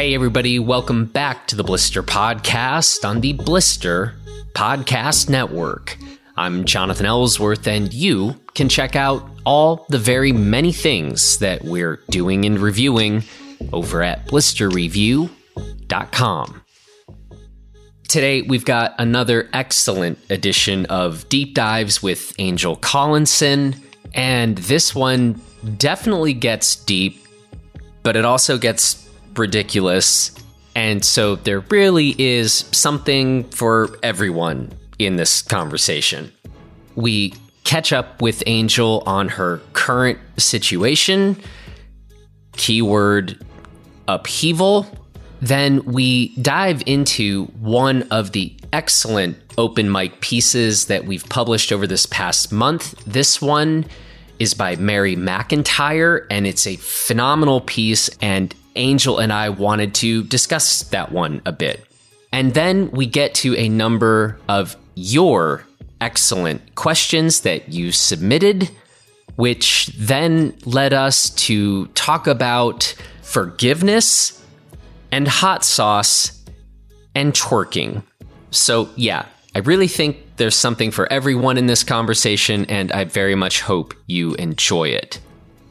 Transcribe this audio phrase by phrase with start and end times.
[0.00, 4.14] Hey, everybody, welcome back to the Blister Podcast on the Blister
[4.54, 5.98] Podcast Network.
[6.38, 12.00] I'm Jonathan Ellsworth, and you can check out all the very many things that we're
[12.08, 13.24] doing and reviewing
[13.74, 16.62] over at blisterreview.com.
[18.08, 23.76] Today, we've got another excellent edition of Deep Dives with Angel Collinson,
[24.14, 25.38] and this one
[25.76, 27.22] definitely gets deep,
[28.02, 30.32] but it also gets ridiculous.
[30.74, 36.32] And so there really is something for everyone in this conversation.
[36.94, 41.36] We catch up with Angel on her current situation,
[42.52, 43.44] keyword
[44.08, 44.86] upheaval.
[45.40, 51.86] Then we dive into one of the excellent open mic pieces that we've published over
[51.86, 53.02] this past month.
[53.06, 53.86] This one
[54.38, 58.08] is by Mary McIntyre, and it's a phenomenal piece.
[58.20, 61.84] And Angel and I wanted to discuss that one a bit.
[62.32, 65.64] And then we get to a number of your
[66.00, 68.70] excellent questions that you submitted,
[69.36, 74.44] which then led us to talk about forgiveness
[75.12, 76.42] and hot sauce
[77.14, 78.02] and twerking.
[78.50, 83.34] So, yeah, I really think there's something for everyone in this conversation, and I very
[83.34, 85.20] much hope you enjoy it.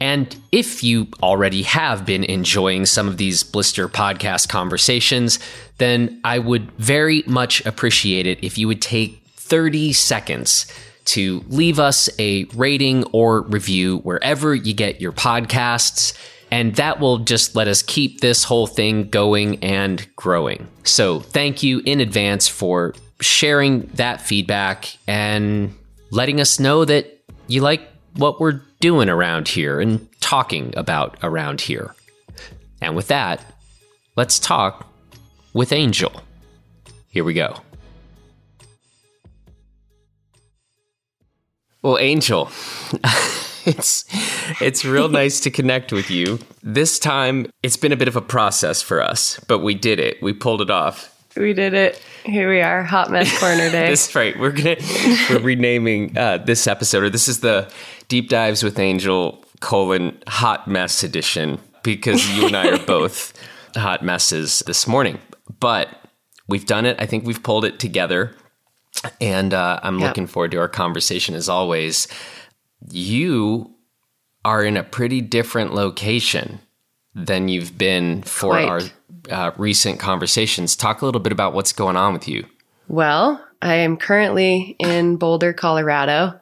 [0.00, 5.38] And if you already have been enjoying some of these Blister podcast conversations,
[5.78, 10.66] then I would very much appreciate it if you would take 30 seconds
[11.06, 16.16] to leave us a rating or review wherever you get your podcasts.
[16.50, 20.66] And that will just let us keep this whole thing going and growing.
[20.84, 25.74] So thank you in advance for sharing that feedback and
[26.10, 27.82] letting us know that you like
[28.14, 31.94] what we're doing around here and talking about around here.
[32.80, 33.44] And with that,
[34.16, 34.86] let's talk
[35.52, 36.22] with Angel.
[37.10, 37.56] Here we go.
[41.82, 42.50] Well, Angel,
[43.64, 44.04] it's
[44.60, 46.38] it's real nice to connect with you.
[46.62, 50.22] This time it's been a bit of a process for us, but we did it.
[50.22, 51.09] We pulled it off.
[51.36, 52.02] We did it.
[52.24, 53.88] Here we are, Hot Mess Corner Day.
[53.88, 54.38] That's right.
[54.38, 54.76] We're gonna
[55.30, 57.70] we're renaming uh, this episode, or this is the
[58.08, 63.32] Deep Dives with Angel colon Hot Mess edition because you and I are both
[63.76, 65.18] hot messes this morning.
[65.60, 65.88] But
[66.48, 66.96] we've done it.
[67.00, 68.34] I think we've pulled it together,
[69.20, 70.08] and uh, I'm Yep.
[70.08, 72.08] looking forward to our conversation as always.
[72.90, 73.74] You
[74.44, 76.60] are in a pretty different location
[77.14, 78.68] than you've been for Quite.
[78.68, 78.80] our
[79.30, 80.76] uh, recent conversations.
[80.76, 82.46] Talk a little bit about what's going on with you.
[82.88, 86.40] Well, I am currently in Boulder, Colorado.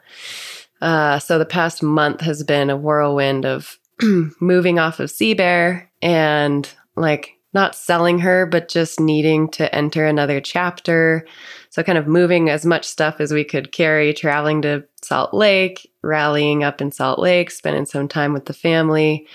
[0.80, 3.78] Uh, so the past month has been a whirlwind of
[4.40, 10.06] moving off of Sea Bear and like not selling her, but just needing to enter
[10.06, 11.26] another chapter.
[11.70, 15.90] So kind of moving as much stuff as we could carry, traveling to Salt Lake,
[16.02, 19.26] rallying up in Salt Lake, spending some time with the family,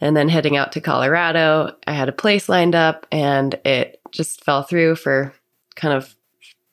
[0.00, 1.76] and then heading out to Colorado.
[1.86, 5.34] I had a place lined up and it just fell through for
[5.74, 6.14] kind of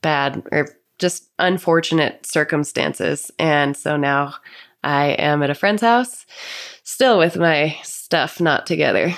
[0.02, 0.68] bad or
[1.00, 3.32] just unfortunate circumstances.
[3.40, 4.36] And so now
[4.84, 6.26] I am at a friend's house,
[6.84, 9.14] still with my stuff not together.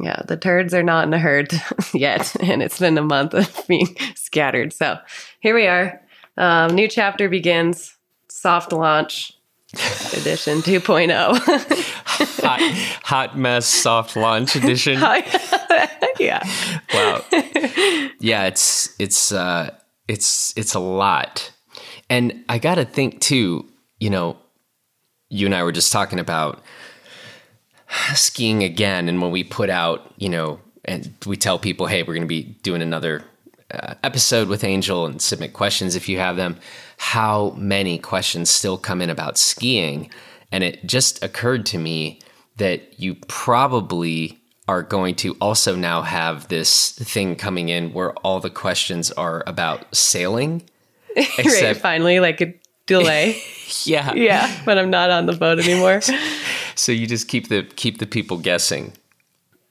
[0.00, 1.52] Yeah, the turds are not in a herd
[1.94, 2.34] yet.
[2.42, 4.72] And it's been a month of being scattered.
[4.72, 4.98] So
[5.40, 6.00] here we are.
[6.36, 7.96] Um, new chapter begins.
[8.28, 9.32] Soft launch
[9.72, 10.62] edition oh.
[10.62, 11.90] 2.0.
[12.42, 12.60] Hot,
[13.04, 14.94] hot mess soft launch edition.
[16.18, 16.42] yeah.
[16.92, 17.24] Wow.
[18.18, 19.70] Yeah, it's it's uh
[20.08, 21.52] it's it's a lot.
[22.08, 23.66] And I got to think too,
[24.00, 24.36] you know,
[25.28, 26.60] you and I were just talking about
[28.14, 32.14] skiing again and when we put out, you know, and we tell people, "Hey, we're
[32.14, 33.22] going to be doing another
[33.72, 36.58] uh, episode with Angel and submit questions if you have them."
[37.02, 40.10] How many questions still come in about skiing?
[40.52, 42.20] And it just occurred to me
[42.58, 44.38] that you probably
[44.68, 49.42] are going to also now have this thing coming in where all the questions are
[49.46, 50.62] about sailing.
[51.16, 52.54] right, finally, like a
[52.86, 53.40] delay.
[53.84, 54.12] Yeah.
[54.14, 56.00] yeah, but I'm not on the boat anymore.
[56.74, 58.92] So you just keep the keep the people guessing.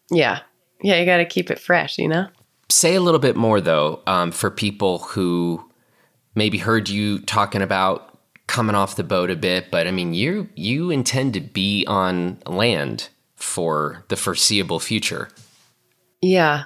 [0.10, 0.40] yeah.
[0.82, 2.28] Yeah, you got to keep it fresh, you know?
[2.70, 5.69] Say a little bit more though um, for people who
[6.40, 10.50] maybe heard you talking about coming off the boat a bit, but I mean you
[10.56, 15.30] you intend to be on land for the foreseeable future.
[16.22, 16.64] Yeah.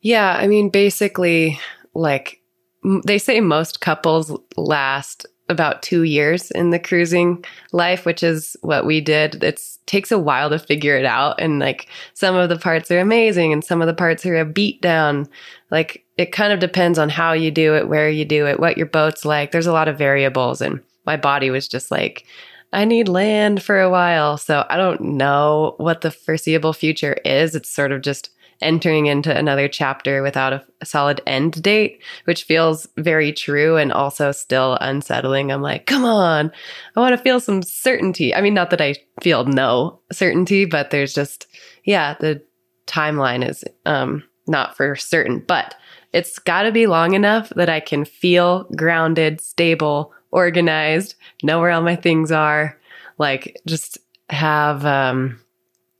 [0.00, 0.36] Yeah.
[0.38, 1.60] I mean, basically,
[1.94, 2.40] like
[2.84, 8.56] m- they say most couples last about two years in the cruising life, which is
[8.62, 9.42] what we did.
[9.42, 11.40] It takes a while to figure it out.
[11.40, 14.44] And like some of the parts are amazing and some of the parts are a
[14.44, 15.28] beat down.
[15.70, 18.76] Like it kind of depends on how you do it, where you do it, what
[18.76, 19.52] your boat's like.
[19.52, 20.60] There's a lot of variables.
[20.60, 22.26] And my body was just like,
[22.74, 24.36] I need land for a while.
[24.36, 27.54] So I don't know what the foreseeable future is.
[27.54, 28.28] It's sort of just
[28.60, 33.90] entering into another chapter without a, a, solid end date, which feels very true and
[33.90, 35.50] also still unsettling.
[35.50, 36.52] I'm like, come on,
[36.94, 38.34] I want to feel some certainty.
[38.34, 41.46] I mean, not that I feel no certainty, but there's just,
[41.84, 42.42] yeah, the
[42.86, 45.74] timeline is um, not for certain, but
[46.12, 51.70] it's got to be long enough that I can feel grounded, stable, organized, know where
[51.70, 52.78] all my things are,
[53.18, 53.98] like just
[54.28, 55.40] have um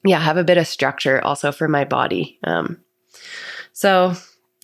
[0.04, 2.38] yeah, have a bit of structure also for my body.
[2.44, 2.80] Um,
[3.72, 4.14] so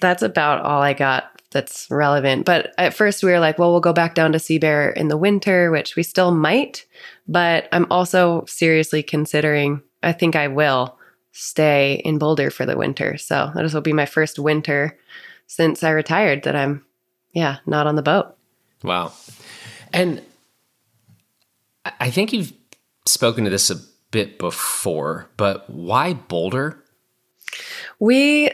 [0.00, 2.44] that's about all I got that's relevant.
[2.44, 5.08] But at first we were like, well, we'll go back down to Sea Bear in
[5.08, 6.86] the winter, which we still might.
[7.28, 10.98] But I'm also seriously considering, I think I will
[11.32, 13.16] stay in Boulder for the winter.
[13.16, 14.98] So this will be my first winter
[15.46, 16.84] since I retired that I'm,
[17.32, 18.36] yeah, not on the boat.
[18.82, 19.12] Wow.
[19.92, 20.22] And
[22.00, 22.52] I think you've
[23.06, 23.76] spoken to this a
[24.10, 26.82] bit before, but why Boulder?
[27.98, 28.50] We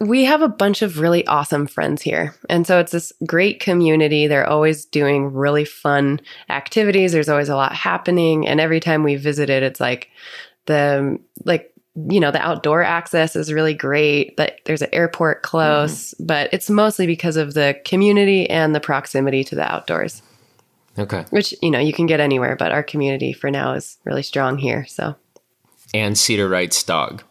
[0.00, 2.34] we have a bunch of really awesome friends here.
[2.50, 4.26] And so it's this great community.
[4.26, 7.12] They're always doing really fun activities.
[7.12, 8.46] There's always a lot happening.
[8.46, 10.10] And every time we visit it, it's like
[10.66, 16.10] the, like, you know, the outdoor access is really great, but there's an airport close,
[16.14, 16.26] mm-hmm.
[16.26, 20.22] but it's mostly because of the community and the proximity to the outdoors.
[20.98, 21.24] Okay.
[21.30, 24.58] Which, you know, you can get anywhere, but our community for now is really strong
[24.58, 24.86] here.
[24.86, 25.14] So.
[25.92, 27.22] And Cedar Wright's dog.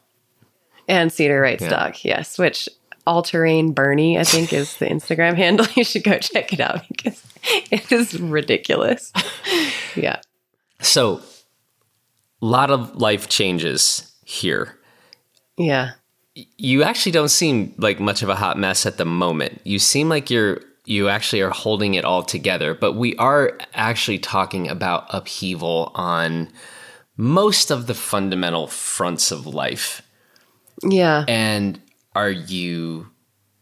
[0.88, 1.70] And Cedar Wright's yeah.
[1.70, 2.38] dog, yes.
[2.38, 2.70] Which
[3.06, 5.66] all terrain Bernie, I think, is the Instagram handle.
[5.76, 7.22] You should go check it out because
[7.70, 9.12] it is ridiculous.
[9.96, 10.22] yeah.
[10.82, 11.22] So,
[12.42, 14.78] a lot of life changes here.
[15.58, 15.92] Yeah.
[16.58, 19.62] You actually don't seem like much of a hot mess at the moment.
[19.64, 22.74] You seem like you're you actually are holding it all together.
[22.74, 26.50] But we are actually talking about upheaval on
[27.16, 30.02] most of the fundamental fronts of life.
[30.84, 31.26] Yeah.
[31.28, 31.80] And
[32.16, 33.10] are you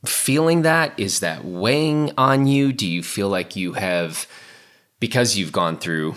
[0.06, 1.00] feeling that?
[1.00, 2.74] Is that weighing on you?
[2.74, 4.26] Do you feel like you have,
[5.00, 6.16] because you've gone through,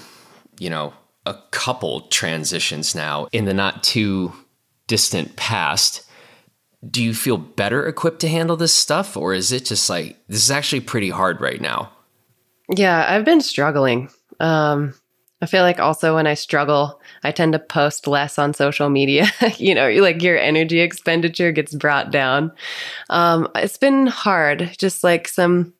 [0.59, 0.95] you know,
[1.27, 4.33] a couple transitions now in the not too
[4.87, 6.05] distant past?
[6.91, 10.43] do you feel better equipped to handle this stuff or is it just like this
[10.43, 11.91] is actually pretty hard right now?
[12.69, 14.11] Yeah i've been struggling.
[14.41, 14.95] Um
[15.41, 19.27] i feel like also when i struggle i tend to post less on social media.
[19.59, 22.53] You know like your energy expenditure gets brought down.
[23.11, 25.73] Um it's been hard just like some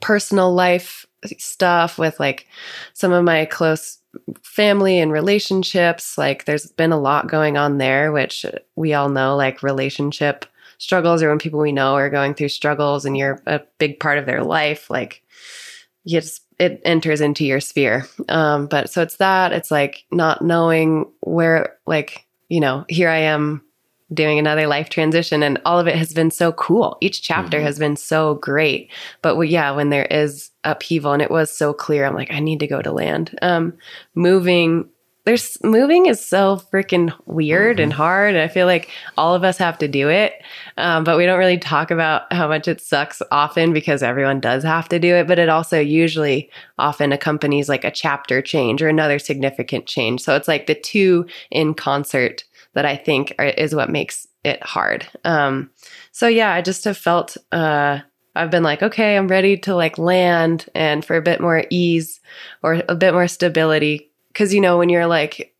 [0.00, 1.06] personal life
[1.38, 2.46] stuff with like
[2.94, 3.98] some of my close
[4.42, 6.18] family and relationships.
[6.18, 8.44] Like there's been a lot going on there, which
[8.76, 10.46] we all know, like relationship
[10.78, 14.18] struggles or when people we know are going through struggles and you're a big part
[14.18, 15.22] of their life, like
[16.04, 18.06] it's, it enters into your sphere.
[18.28, 23.18] Um, but so it's that, it's like not knowing where, like, you know, here I
[23.18, 23.64] am
[24.12, 26.96] doing another life transition and all of it has been so cool.
[27.00, 27.66] Each chapter mm-hmm.
[27.66, 28.90] has been so great.
[29.22, 32.60] But yeah, when there is upheaval and it was so clear, I'm like, I need
[32.60, 33.36] to go to land.
[33.42, 33.74] Um,
[34.14, 34.88] moving,
[35.24, 37.84] there's moving is so freaking weird mm-hmm.
[37.84, 38.34] and hard.
[38.34, 40.34] And I feel like all of us have to do it.
[40.76, 44.64] Um, but we don't really talk about how much it sucks often because everyone does
[44.64, 45.28] have to do it.
[45.28, 50.22] But it also usually often accompanies like a chapter change or another significant change.
[50.22, 54.62] So it's like the two in concert that I think are, is what makes it
[54.62, 55.06] hard.
[55.24, 55.70] Um,
[56.10, 58.00] so yeah, I just have felt, uh,
[58.34, 62.20] I've been like, okay, I'm ready to like land and for a bit more ease
[62.62, 64.10] or a bit more stability.
[64.34, 65.54] Cause you know, when you're like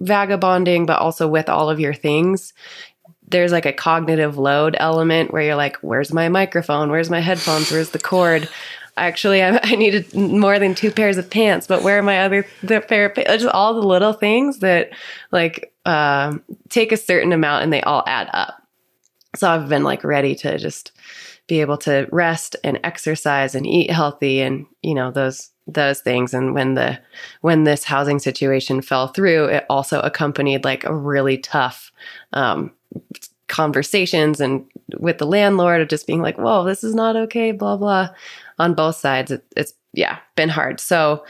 [0.00, 2.54] vagabonding, but also with all of your things,
[3.28, 6.90] there's like a cognitive load element where you're like, where's my microphone?
[6.90, 7.70] Where's my headphones?
[7.70, 8.48] Where's the cord?
[8.96, 12.46] Actually, I, I needed more than two pairs of pants, but where are my other
[12.62, 13.42] the pair of pants?
[13.42, 14.90] Just all the little things that
[15.30, 16.36] like uh,
[16.68, 18.62] take a certain amount and they all add up.
[19.36, 20.92] So I've been like ready to just
[21.46, 26.32] be able to rest and exercise and eat healthy and you know those those things
[26.34, 26.98] and when the
[27.40, 31.92] when this housing situation fell through it also accompanied like a really tough
[32.32, 32.70] um,
[33.48, 34.64] conversations and
[34.98, 38.08] with the landlord of just being like whoa this is not okay blah blah
[38.58, 39.30] on both sides.
[39.30, 40.80] It, it's yeah, been hard.
[40.80, 41.24] So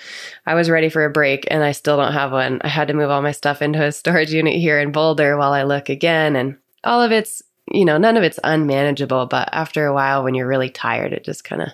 [0.47, 2.61] I was ready for a break and I still don't have one.
[2.65, 5.53] I had to move all my stuff into a storage unit here in Boulder while
[5.53, 6.37] I look again.
[6.37, 9.27] And all of it's, you know, none of it's unmanageable.
[9.27, 11.69] But after a while, when you're really tired, it just kind of,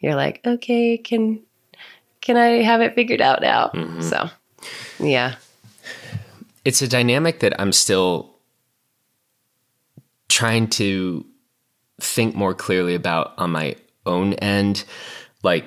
[0.00, 1.40] you're like, okay, can,
[2.20, 3.70] can I have it figured out now?
[3.74, 4.02] Mm-hmm.
[4.02, 4.30] So,
[5.00, 5.36] yeah.
[6.64, 8.34] It's a dynamic that I'm still
[10.28, 11.24] trying to
[12.00, 13.74] think more clearly about on my
[14.08, 14.84] own end.
[15.42, 15.66] Like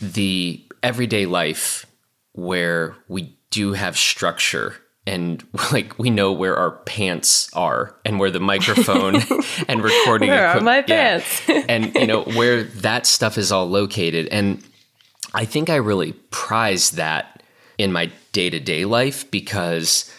[0.00, 1.86] the everyday life
[2.32, 4.74] where we do have structure
[5.06, 9.16] and like we know where our pants are and where the microphone
[9.68, 11.42] and recording where equi- are my pants?
[11.68, 14.28] And you know where that stuff is all located.
[14.28, 14.62] And
[15.34, 17.42] i think i really prize that
[17.76, 20.10] in my day-to-day life because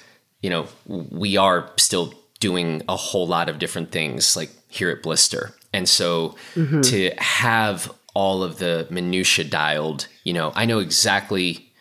[0.41, 5.01] you know we are still doing a whole lot of different things like here at
[5.01, 6.81] blister and so mm-hmm.
[6.81, 11.71] to have all of the minutia dialed you know i know exactly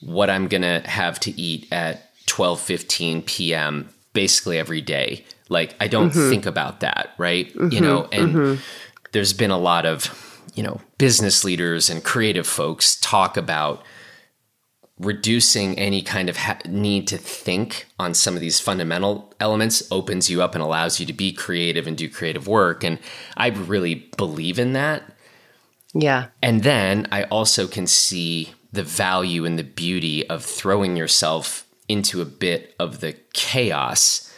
[0.00, 5.88] what i'm gonna have to eat at 12 15 p.m basically every day like i
[5.88, 6.30] don't mm-hmm.
[6.30, 7.72] think about that right mm-hmm.
[7.72, 8.60] you know and mm-hmm.
[9.12, 13.82] there's been a lot of you know business leaders and creative folks talk about
[15.00, 20.30] reducing any kind of ha- need to think on some of these fundamental elements opens
[20.30, 22.98] you up and allows you to be creative and do creative work and
[23.36, 25.02] i really believe in that
[25.94, 31.66] yeah and then i also can see the value and the beauty of throwing yourself
[31.90, 34.32] into a bit of the chaos,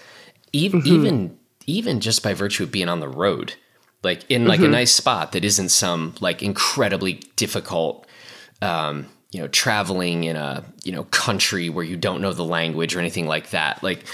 [0.53, 0.95] even mm-hmm.
[0.95, 3.55] even even just by virtue of being on the road,
[4.03, 4.69] like in like mm-hmm.
[4.69, 8.07] a nice spot that isn't some like incredibly difficult.
[8.63, 12.95] Um, you know, traveling in a you know country where you don't know the language
[12.95, 13.83] or anything like that.
[13.83, 14.05] Like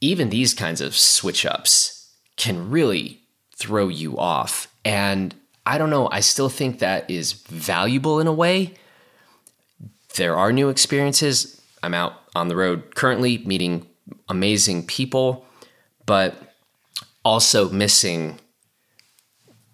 [0.00, 3.20] even these kinds of switch ups can really
[3.54, 4.72] throw you off.
[4.84, 8.74] And I don't know, I still think that is valuable in a way.
[10.16, 11.60] There are new experiences.
[11.82, 13.86] I'm out on the road currently, meeting
[14.28, 15.46] amazing people,
[16.06, 16.34] but
[17.24, 18.40] also missing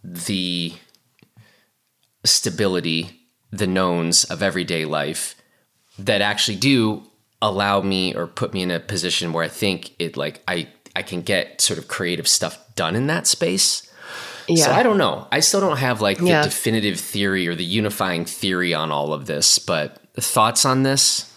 [0.04, 0.74] the
[2.24, 3.17] stability,
[3.50, 5.34] the knowns of everyday life
[5.98, 7.02] that actually do
[7.40, 11.02] allow me or put me in a position where I think it like I I
[11.02, 13.84] can get sort of creative stuff done in that space.
[14.48, 14.64] Yeah.
[14.64, 15.28] So I don't know.
[15.30, 16.42] I still don't have like the yeah.
[16.42, 21.32] definitive theory or the unifying theory on all of this, but thoughts on this?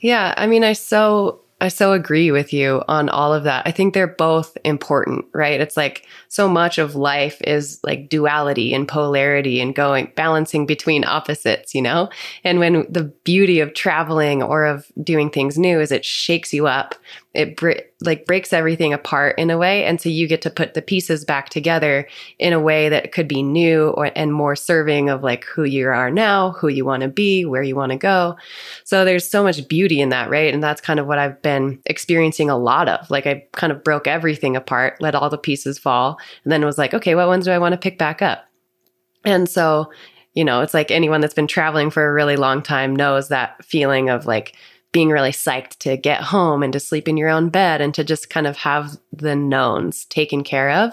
[0.00, 3.66] Yeah, I mean, I so I so agree with you on all of that.
[3.66, 5.60] I think they're both important, right?
[5.60, 11.04] It's like so much of life is like duality and polarity and going balancing between
[11.04, 12.10] opposites, you know?
[12.42, 16.66] And when the beauty of traveling or of doing things new is it shakes you
[16.66, 16.96] up
[17.34, 20.74] it br- like breaks everything apart in a way and so you get to put
[20.74, 22.06] the pieces back together
[22.38, 25.88] in a way that could be new or and more serving of like who you
[25.88, 28.36] are now who you want to be where you want to go.
[28.84, 30.54] So there's so much beauty in that right?
[30.54, 33.10] And that's kind of what i've been experiencing a lot of.
[33.10, 36.78] Like i kind of broke everything apart let all the pieces fall and then was
[36.78, 38.46] like okay what ones do i want to pick back up?
[39.24, 39.90] And so
[40.34, 43.64] you know it's like anyone that's been traveling for a really long time knows that
[43.64, 44.54] feeling of like
[44.94, 48.04] being really psyched to get home and to sleep in your own bed and to
[48.04, 50.92] just kind of have the knowns taken care of.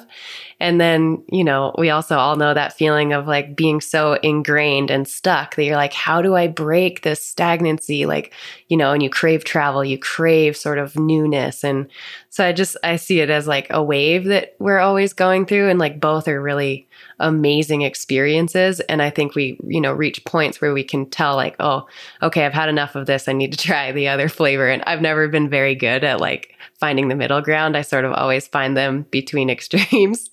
[0.61, 4.91] And then, you know, we also all know that feeling of like being so ingrained
[4.91, 8.05] and stuck that you're like, how do I break this stagnancy?
[8.05, 8.31] Like,
[8.67, 11.63] you know, and you crave travel, you crave sort of newness.
[11.63, 11.89] And
[12.29, 15.67] so I just, I see it as like a wave that we're always going through.
[15.67, 16.87] And like both are really
[17.19, 18.79] amazing experiences.
[18.81, 21.87] And I think we, you know, reach points where we can tell, like, oh,
[22.21, 23.27] okay, I've had enough of this.
[23.27, 24.69] I need to try the other flavor.
[24.69, 27.77] And I've never been very good at like finding the middle ground.
[27.77, 30.29] I sort of always find them between extremes.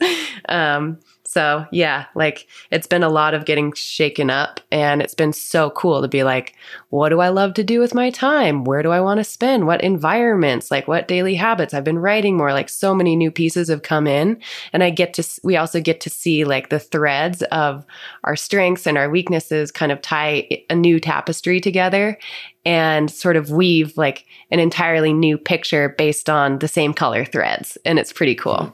[0.48, 0.98] Um,
[1.28, 5.68] so yeah, like it's been a lot of getting shaken up and it's been so
[5.68, 6.54] cool to be like,
[6.88, 8.64] what do I love to do with my time?
[8.64, 9.66] Where do I want to spend?
[9.66, 10.70] What environments?
[10.70, 11.74] Like what daily habits?
[11.74, 14.40] I've been writing more, like so many new pieces have come in
[14.72, 17.84] and I get to, we also get to see like the threads of
[18.24, 22.18] our strengths and our weaknesses kind of tie a new tapestry together
[22.64, 27.76] and sort of weave like an entirely new picture based on the same color threads.
[27.84, 28.72] And it's pretty cool.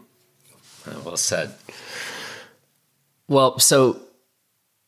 [0.86, 1.54] Well said.
[3.28, 4.00] Well, so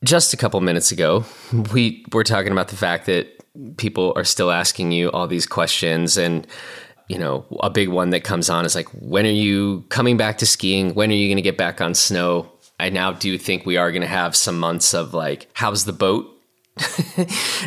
[0.05, 1.25] just a couple minutes ago,
[1.73, 3.29] we were talking about the fact that
[3.79, 6.47] people are still asking you all these questions and
[7.09, 10.39] you know, a big one that comes on is like, when are you coming back
[10.39, 10.95] to skiing?
[10.95, 12.51] When are you going to get back on snow?
[12.81, 15.93] I now do think we are going to have some months of like, how's the
[15.93, 16.27] boat?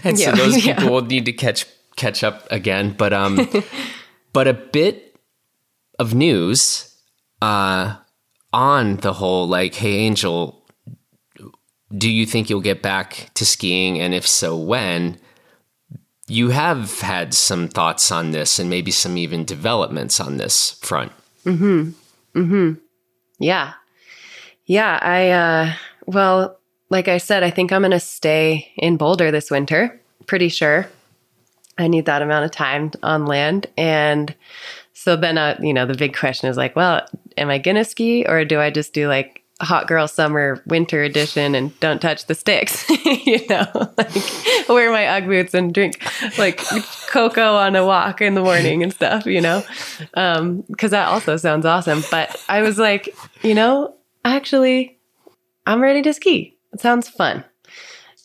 [0.03, 0.89] and yeah, so those people yeah.
[0.89, 2.93] will need to catch catch up again.
[2.97, 3.49] But um,
[4.33, 5.17] but a bit
[5.97, 6.95] of news
[7.41, 7.95] uh,
[8.53, 10.63] on the whole, like, hey, Angel,
[11.95, 13.99] do you think you'll get back to skiing?
[13.99, 15.19] And if so, when?
[16.27, 21.11] You have had some thoughts on this and maybe some even developments on this front.
[21.45, 21.89] Mm hmm.
[22.39, 22.73] Mm hmm.
[23.39, 23.73] Yeah.
[24.65, 24.99] Yeah.
[25.01, 25.73] I, uh,
[26.05, 29.99] well, like I said, I think I'm going to stay in Boulder this winter.
[30.27, 30.87] Pretty sure.
[31.79, 33.67] I need that amount of time on land.
[33.77, 34.35] And
[34.99, 38.25] so then, uh, you know, the big question is like, well, am I to ski
[38.27, 42.35] or do I just do like hot girl summer winter edition and don't touch the
[42.35, 42.85] sticks?
[43.05, 43.65] you know,
[43.97, 44.13] like
[44.67, 46.03] wear my Ugg boots and drink
[46.37, 46.61] like
[47.07, 49.63] cocoa on a walk in the morning and stuff, you know?
[50.15, 52.03] Um, cause that also sounds awesome.
[52.11, 54.99] But I was like, you know, actually,
[55.65, 56.57] I'm ready to ski.
[56.73, 57.45] It sounds fun.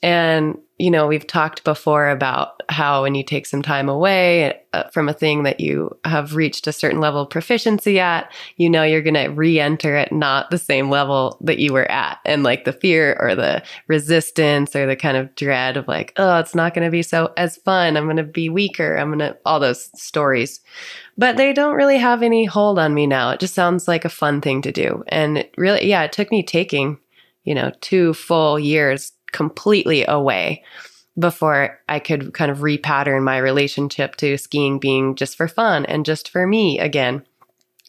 [0.02, 4.82] And you know, we've talked before about how when you take some time away uh,
[4.88, 8.82] from a thing that you have reached a certain level of proficiency at, you know,
[8.82, 12.18] you're going to re enter at not the same level that you were at.
[12.24, 16.38] And like the fear or the resistance or the kind of dread of like, oh,
[16.38, 17.96] it's not going to be so as fun.
[17.96, 18.96] I'm going to be weaker.
[18.96, 20.60] I'm going to, all those stories.
[21.16, 23.30] But they don't really have any hold on me now.
[23.30, 25.04] It just sounds like a fun thing to do.
[25.06, 26.98] And it really, yeah, it took me taking,
[27.44, 30.64] you know, two full years completely away
[31.18, 36.06] before I could kind of repattern my relationship to skiing being just for fun and
[36.06, 37.24] just for me again.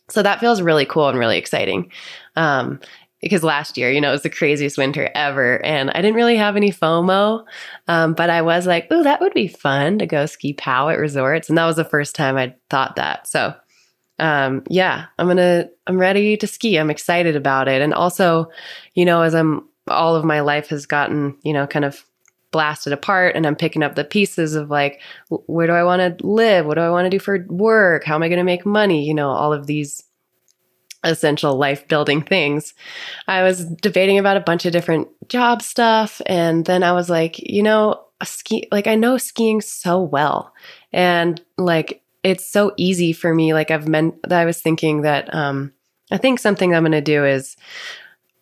[0.09, 1.91] So that feels really cool and really exciting.
[2.35, 2.79] Um,
[3.21, 5.63] because last year, you know, it was the craziest winter ever.
[5.65, 7.43] And I didn't really have any FOMO.
[7.87, 10.99] Um, but I was like, oh, that would be fun to go ski POW at
[10.99, 11.49] resorts.
[11.49, 13.27] And that was the first time I thought that.
[13.27, 13.55] So,
[14.19, 16.77] um, yeah, I'm going to, I'm ready to ski.
[16.77, 17.81] I'm excited about it.
[17.81, 18.51] And also,
[18.93, 22.05] you know, as I'm all of my life has gotten, you know, kind of
[22.51, 26.25] blasted apart and I'm picking up the pieces of like, where do I want to
[26.25, 26.65] live?
[26.65, 28.05] What do I want to do for work?
[28.05, 29.05] How am I going to make money?
[29.05, 30.03] You know, all of these
[31.03, 32.73] essential life building things.
[33.27, 36.21] I was debating about a bunch of different job stuff.
[36.25, 40.53] And then I was like, you know, ski, like I know skiing so well.
[40.91, 43.53] And like, it's so easy for me.
[43.53, 45.73] Like I've meant that I was thinking that, um,
[46.11, 47.55] I think something I'm going to do is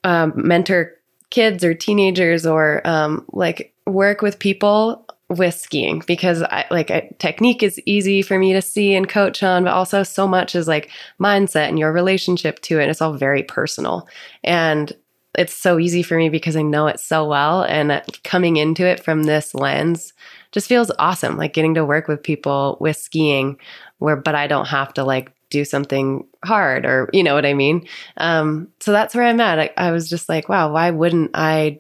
[0.04, 0.94] um, mentor
[1.34, 7.10] kids or teenagers or um, like work with people with skiing because I like I,
[7.18, 10.68] technique is easy for me to see and coach on, but also so much is
[10.68, 12.88] like mindset and your relationship to it.
[12.88, 14.08] It's all very personal.
[14.44, 14.94] And
[15.36, 17.64] it's so easy for me because I know it so well.
[17.64, 20.14] And coming into it from this lens
[20.52, 21.36] just feels awesome.
[21.36, 23.58] Like getting to work with people with skiing
[23.98, 27.54] where, but I don't have to like do something hard or you know what I
[27.54, 27.88] mean.
[28.18, 29.60] Um, so that's where I'm at.
[29.60, 31.80] I, I was just like, wow, why wouldn't I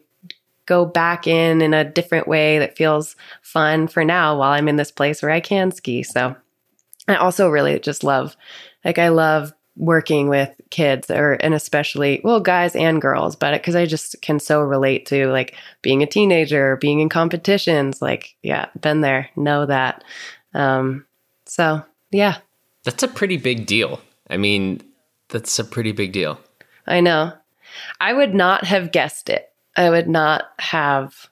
[0.65, 4.77] go back in in a different way that feels fun for now while I'm in
[4.77, 6.03] this place where I can ski.
[6.03, 6.35] So
[7.07, 8.37] I also really just love,
[8.85, 13.75] like, I love working with kids or and especially well guys and girls but because
[13.75, 18.67] i just can so relate to like being a teenager being in competitions like yeah
[18.81, 20.03] been there know that
[20.53, 21.03] um
[21.45, 21.81] so
[22.11, 22.37] yeah
[22.83, 24.01] that's a pretty big deal.
[24.29, 24.81] I mean,
[25.29, 26.39] that's a pretty big deal.
[26.85, 27.33] I know.
[27.99, 29.49] I would not have guessed it.
[29.75, 31.29] I would not have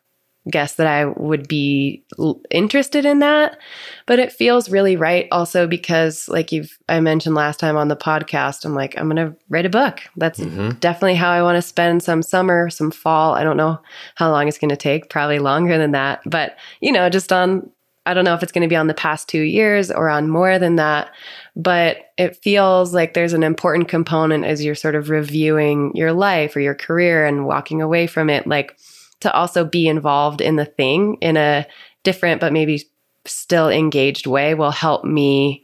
[0.50, 2.04] guessed that I would be
[2.50, 3.60] interested in that,
[4.08, 7.96] but it feels really right also because like you've I mentioned last time on the
[7.96, 10.00] podcast, I'm like I'm going to write a book.
[10.18, 10.70] That's mm-hmm.
[10.80, 13.36] definitely how I want to spend some summer, some fall.
[13.36, 13.80] I don't know
[14.16, 17.70] how long it's going to take, probably longer than that, but you know, just on
[18.06, 20.28] I don't know if it's going to be on the past 2 years or on
[20.28, 21.12] more than that,
[21.56, 26.56] but it feels like there's an important component as you're sort of reviewing your life
[26.56, 28.76] or your career and walking away from it, like
[29.20, 31.68] to also be involved in the thing in a
[32.04, 32.84] different, but maybe
[33.26, 35.64] still engaged way will help me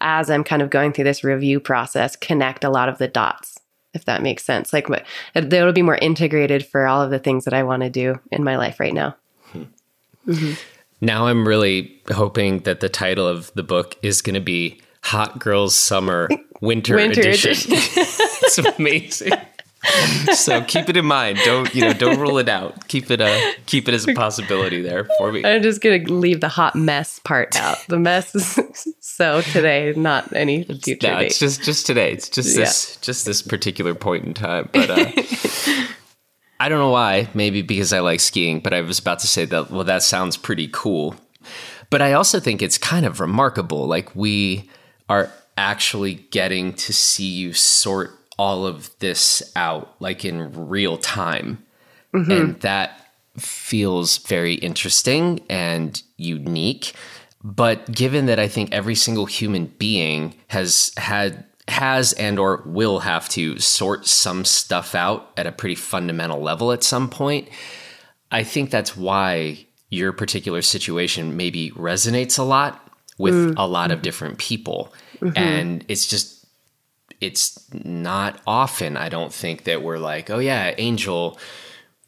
[0.00, 3.60] as I'm kind of going through this review process connect a lot of the dots,
[3.94, 4.72] if that makes sense.
[4.72, 4.88] Like,
[5.34, 8.42] it'll be more integrated for all of the things that I want to do in
[8.42, 9.14] my life right now.
[9.52, 9.62] Hmm.
[10.26, 10.52] Mm-hmm.
[11.00, 15.38] Now I'm really hoping that the title of the book is going to be Hot
[15.38, 16.28] Girls Summer
[16.60, 17.72] Winter, Winter Edition.
[17.72, 17.72] edition.
[18.02, 19.32] it's amazing.
[20.34, 21.38] so keep it in mind.
[21.44, 21.92] Don't you know?
[21.92, 22.88] Don't rule it out.
[22.88, 25.44] Keep it a uh, keep it as a possibility there for me.
[25.44, 27.78] I'm just gonna leave the hot mess part out.
[27.88, 31.08] The mess is so today, not any future.
[31.08, 31.26] No, date.
[31.26, 32.12] it's just just today.
[32.12, 34.68] It's just this just this particular point in time.
[34.72, 35.12] But uh,
[36.58, 37.28] I don't know why.
[37.34, 38.60] Maybe because I like skiing.
[38.60, 39.70] But I was about to say that.
[39.70, 41.16] Well, that sounds pretty cool.
[41.90, 43.86] But I also think it's kind of remarkable.
[43.86, 44.68] Like we
[45.08, 51.64] are actually getting to see you sort all of this out like in real time.
[52.14, 52.30] Mm-hmm.
[52.30, 53.00] And that
[53.38, 56.92] feels very interesting and unique.
[57.42, 63.00] But given that I think every single human being has had has and or will
[63.00, 67.48] have to sort some stuff out at a pretty fundamental level at some point,
[68.30, 73.54] I think that's why your particular situation maybe resonates a lot with mm.
[73.56, 74.92] a lot of different people.
[75.20, 75.38] Mm-hmm.
[75.38, 76.46] And it's just,
[77.20, 81.38] it's not often, I don't think, that we're like, oh yeah, Angel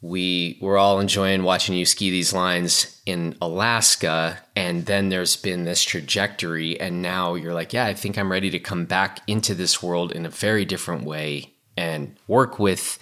[0.01, 4.39] we were all enjoying watching you ski these lines in Alaska.
[4.55, 6.79] And then there's been this trajectory.
[6.79, 10.11] And now you're like, yeah, I think I'm ready to come back into this world
[10.11, 12.97] in a very different way and work with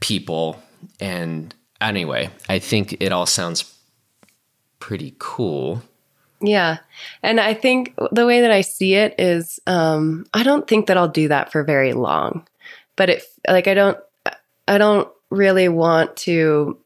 [0.00, 0.60] people.
[0.98, 3.72] And anyway, I think it all sounds
[4.80, 5.82] pretty cool.
[6.40, 6.78] Yeah.
[7.22, 10.96] And I think the way that I see it is um I don't think that
[10.96, 12.48] I'll do that for very long.
[12.96, 13.98] But it like I don't
[14.66, 16.78] I don't really want to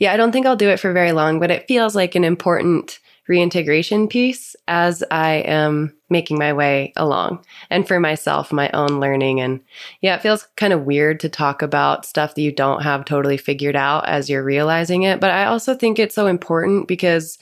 [0.00, 2.24] yeah, I don't think I'll do it for very long, but it feels like an
[2.24, 2.98] important
[3.28, 9.40] reintegration piece as I am making my way along and for myself, my own learning.
[9.40, 9.60] And
[10.00, 13.36] yeah, it feels kind of weird to talk about stuff that you don't have totally
[13.36, 15.20] figured out as you're realizing it.
[15.20, 17.38] But I also think it's so important because,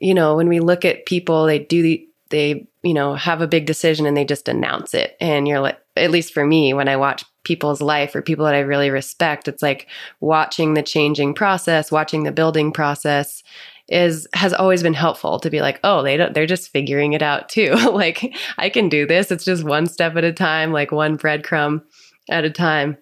[0.00, 3.48] you know, when we look at people, they do the, they, you know, have a
[3.48, 5.16] big decision and they just announce it.
[5.20, 8.56] And you're like, at least for me, when I watch people's life or people that
[8.56, 9.46] I really respect.
[9.46, 9.86] It's like
[10.18, 13.44] watching the changing process, watching the building process
[13.88, 17.22] is has always been helpful to be like, oh, they don't they're just figuring it
[17.22, 17.74] out too.
[17.92, 19.30] like I can do this.
[19.30, 21.82] It's just one step at a time, like one breadcrumb
[22.28, 22.98] at a time.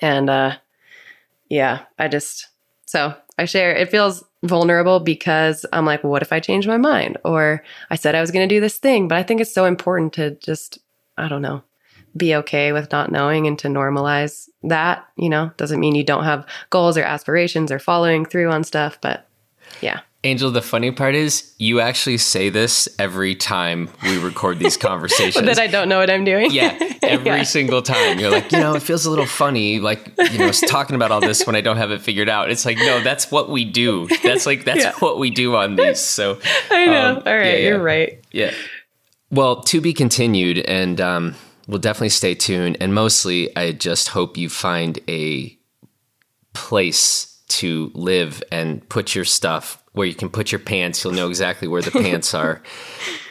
[0.00, 0.56] And uh
[1.48, 2.48] yeah, I just
[2.84, 7.16] so I share it feels vulnerable because I'm like, what if I change my mind?
[7.24, 9.64] Or I said I was going to do this thing, but I think it's so
[9.64, 10.78] important to just,
[11.16, 11.62] I don't know,
[12.16, 16.24] be okay with not knowing and to normalize that, you know, doesn't mean you don't
[16.24, 19.28] have goals or aspirations or following through on stuff, but
[19.80, 20.00] yeah.
[20.26, 25.44] Angel, the funny part is you actually say this every time we record these conversations.
[25.44, 26.50] that I don't know what I'm doing.
[26.50, 27.42] Yeah, every yeah.
[27.42, 28.18] single time.
[28.18, 31.20] You're like, you know, it feels a little funny, like, you know, talking about all
[31.20, 32.50] this when I don't have it figured out.
[32.50, 34.08] It's like, no, that's what we do.
[34.22, 34.92] That's like, that's yeah.
[35.00, 36.00] what we do on these.
[36.00, 36.38] So
[36.70, 37.10] I know.
[37.10, 38.24] Um, all right, yeah, you're right.
[38.32, 38.54] Yeah.
[39.30, 40.58] Well, to be continued.
[40.58, 41.34] And, um,
[41.66, 42.76] we'll definitely stay tuned.
[42.80, 45.56] And mostly, I just hope you find a
[46.52, 51.04] place to live and put your stuff where you can put your pants.
[51.04, 52.62] You'll know exactly where the pants are,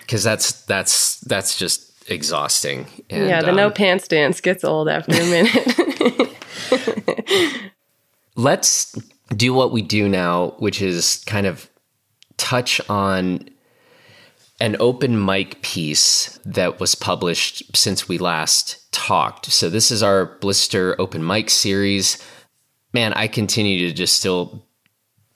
[0.02, 2.88] because that's that's that's just exhausting.
[3.10, 6.30] And, yeah, the um, no pants dance gets old after a minute.
[8.36, 8.98] let's
[9.36, 11.69] do what we do now, which is kind of
[12.38, 13.50] touch on
[14.60, 19.52] an open mic piece that was published since we last talked.
[19.52, 22.24] So this is our Blister open mic series.
[22.94, 24.66] Man, I continue to just still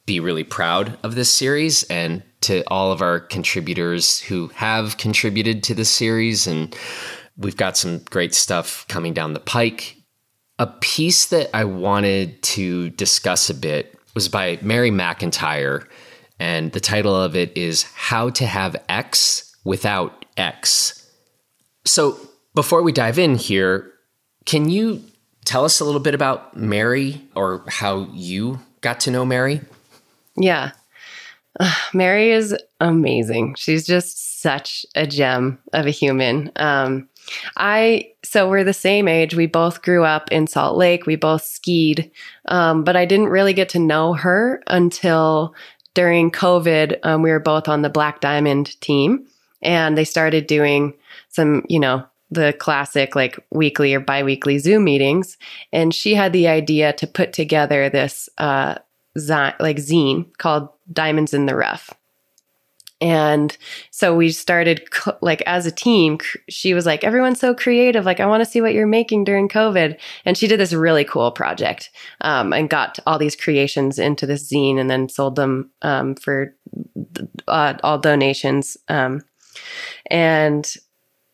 [0.06, 5.63] be really proud of this series and to all of our contributors who have contributed
[5.63, 6.75] to this series and
[7.36, 9.95] we've got some great stuff coming down the pike.
[10.60, 15.86] A piece that I wanted to discuss a bit was by Mary McIntyre
[16.39, 21.10] and the title of it is How to Have X Without X.
[21.86, 22.19] So,
[22.54, 23.91] before we dive in here,
[24.45, 25.04] can you
[25.45, 29.62] tell us a little bit about Mary or how you got to know Mary?
[30.36, 30.71] Yeah.
[31.93, 33.56] Mary is amazing.
[33.56, 36.52] She's just such a gem of a human.
[36.56, 37.10] Um,
[37.58, 39.36] I so we're the same age.
[39.36, 41.06] We both grew up in Salt Lake.
[41.06, 42.12] We both skied,
[42.47, 45.54] um, but I didn't really get to know her until
[45.97, 49.25] during COVID, um, we were both on the Black Diamond team
[49.63, 50.93] and they started doing
[51.29, 55.39] some, you know, the classic like weekly or biweekly Zoom meetings.
[55.73, 58.75] And she had the idea to put together this uh,
[59.17, 61.91] zi- like zine called Diamonds in the Rough.
[62.99, 63.55] And
[63.91, 64.88] so we started
[65.21, 66.17] like as a team.
[66.49, 68.05] She was like, "Everyone's so creative.
[68.05, 71.03] Like, I want to see what you're making during COVID." And she did this really
[71.03, 75.69] cool project um, and got all these creations into this zine, and then sold them
[75.83, 76.55] um, for
[77.47, 78.77] uh, all donations.
[78.88, 79.21] Um,
[80.10, 80.73] and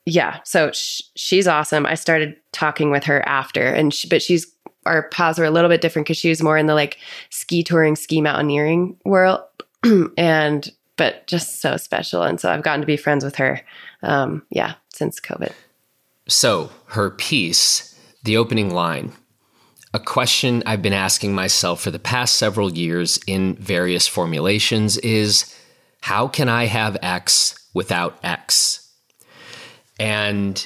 [0.06, 1.86] yeah, so sh- she's awesome.
[1.86, 4.54] I started talking with her after, and she, but she's
[4.86, 6.97] our paths were a little bit different because she was more in the like
[7.30, 9.41] ski touring, ski mountaineering world,
[10.17, 12.23] and but just so special.
[12.23, 13.62] And so I've gotten to be friends with her,
[14.01, 15.51] um, yeah, since COVID.
[16.27, 19.12] So her piece, the opening line,
[19.93, 25.56] a question I've been asking myself for the past several years in various formulations is
[26.01, 28.91] how can I have X without X?
[29.99, 30.65] And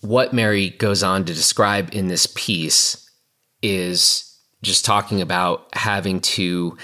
[0.00, 3.08] what Mary goes on to describe in this piece
[3.62, 6.76] is just talking about having to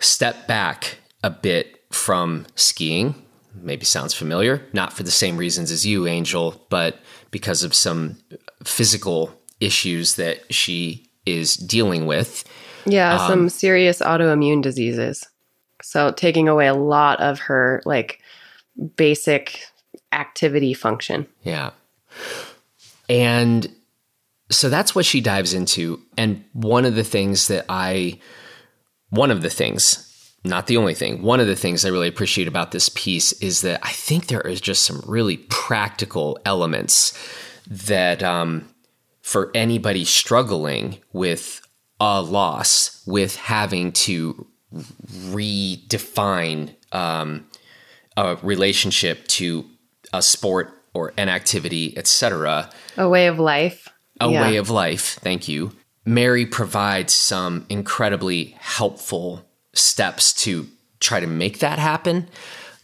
[0.00, 3.14] step back a bit from skiing.
[3.54, 6.98] Maybe sounds familiar, not for the same reasons as you, Angel, but
[7.30, 8.18] because of some
[8.64, 12.44] physical issues that she is dealing with.
[12.86, 15.26] Yeah, um, some serious autoimmune diseases.
[15.82, 18.20] So taking away a lot of her like
[18.96, 19.60] basic
[20.12, 21.26] activity function.
[21.42, 21.70] Yeah.
[23.08, 23.70] And
[24.50, 26.00] so that's what she dives into.
[26.16, 28.18] And one of the things that I,
[29.10, 30.08] one of the things,
[30.44, 33.60] not the only thing, one of the things I really appreciate about this piece is
[33.60, 37.16] that I think there is just some really practical elements
[37.68, 38.68] that um,
[39.20, 41.60] for anybody struggling with
[42.00, 47.46] a loss, with having to redefine um,
[48.16, 49.64] a relationship to
[50.12, 52.68] a sport or an activity, etc.
[52.98, 53.88] A way of life.
[54.20, 54.42] A yeah.
[54.42, 55.18] way of life.
[55.20, 55.72] Thank you.
[56.04, 60.66] Mary provides some incredibly helpful steps to
[61.00, 62.28] try to make that happen.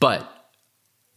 [0.01, 0.29] But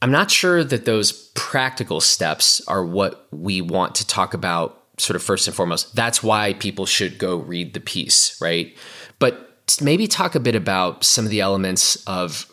[0.01, 5.15] I'm not sure that those practical steps are what we want to talk about sort
[5.15, 5.95] of first and foremost.
[5.95, 8.75] That's why people should go read the piece, right?
[9.19, 9.47] But
[9.81, 12.51] maybe talk a bit about some of the elements of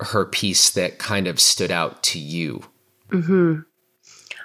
[0.00, 2.62] her piece that kind of stood out to you.
[3.10, 3.60] hmm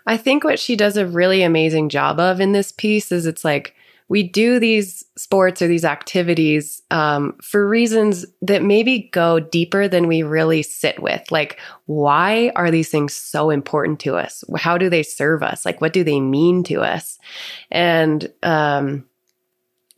[0.06, 3.44] I think what she does a really amazing job of in this piece is it's
[3.44, 3.76] like
[4.10, 10.08] we do these sports or these activities um, for reasons that maybe go deeper than
[10.08, 11.30] we really sit with.
[11.32, 14.43] Like, why are these things so important to us?
[14.58, 15.65] How do they serve us?
[15.65, 17.20] Like, what do they mean to us?
[17.70, 19.06] And um,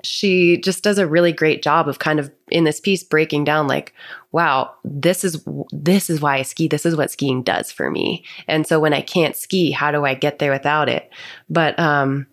[0.04, 3.68] she just does a really great job of kind of in this piece breaking down
[3.68, 3.94] like
[4.32, 8.24] wow this is this is why i ski this is what skiing does for me
[8.48, 11.10] and so when i can't ski how do i get there without it
[11.50, 12.26] but um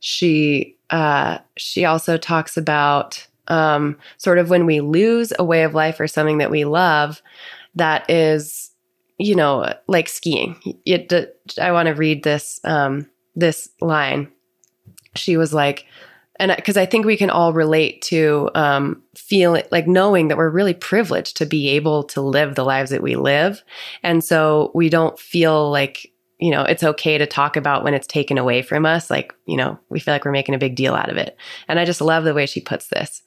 [0.00, 5.74] she uh, she also talks about um, sort of when we lose a way of
[5.74, 7.22] life or something that we love
[7.74, 8.70] that is
[9.18, 10.56] you know like skiing.
[10.84, 11.12] It,
[11.60, 14.30] i want to read this um, this line.
[15.14, 15.86] She was like
[16.38, 20.48] and because I think we can all relate to um, feeling like knowing that we're
[20.50, 23.62] really privileged to be able to live the lives that we live,
[24.02, 28.06] and so we don't feel like you know, it's okay to talk about when it's
[28.06, 29.10] taken away from us.
[29.10, 31.36] Like, you know, we feel like we're making a big deal out of it.
[31.66, 33.22] And I just love the way she puts this.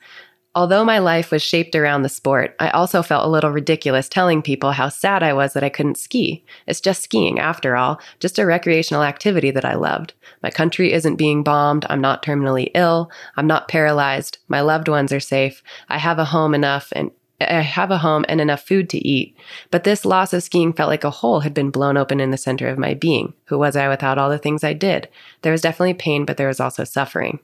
[0.54, 4.42] Although my life was shaped around the sport, I also felt a little ridiculous telling
[4.42, 6.44] people how sad I was that I couldn't ski.
[6.68, 10.14] It's just skiing, after all, just a recreational activity that I loved.
[10.44, 11.86] My country isn't being bombed.
[11.90, 13.10] I'm not terminally ill.
[13.38, 14.40] I'm not paralyzed.
[14.50, 15.64] My loved ones are safe.
[15.88, 17.12] I have a home enough and
[17.50, 19.36] I have a home and enough food to eat.
[19.70, 22.38] But this loss of skiing felt like a hole had been blown open in the
[22.38, 23.34] center of my being.
[23.46, 25.08] Who was I without all the things I did?
[25.42, 27.40] There was definitely pain, but there was also suffering.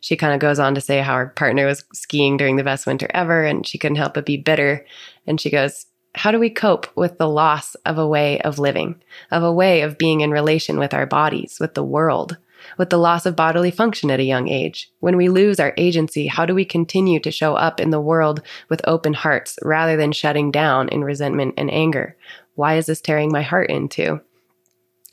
[0.00, 2.86] She kind of goes on to say how her partner was skiing during the best
[2.86, 4.86] winter ever and she couldn't help but be bitter.
[5.26, 9.02] And she goes, How do we cope with the loss of a way of living,
[9.30, 12.36] of a way of being in relation with our bodies, with the world?
[12.78, 14.90] With the loss of bodily function at a young age.
[15.00, 18.40] When we lose our agency, how do we continue to show up in the world
[18.68, 22.16] with open hearts rather than shutting down in resentment and anger?
[22.54, 24.20] Why is this tearing my heart into?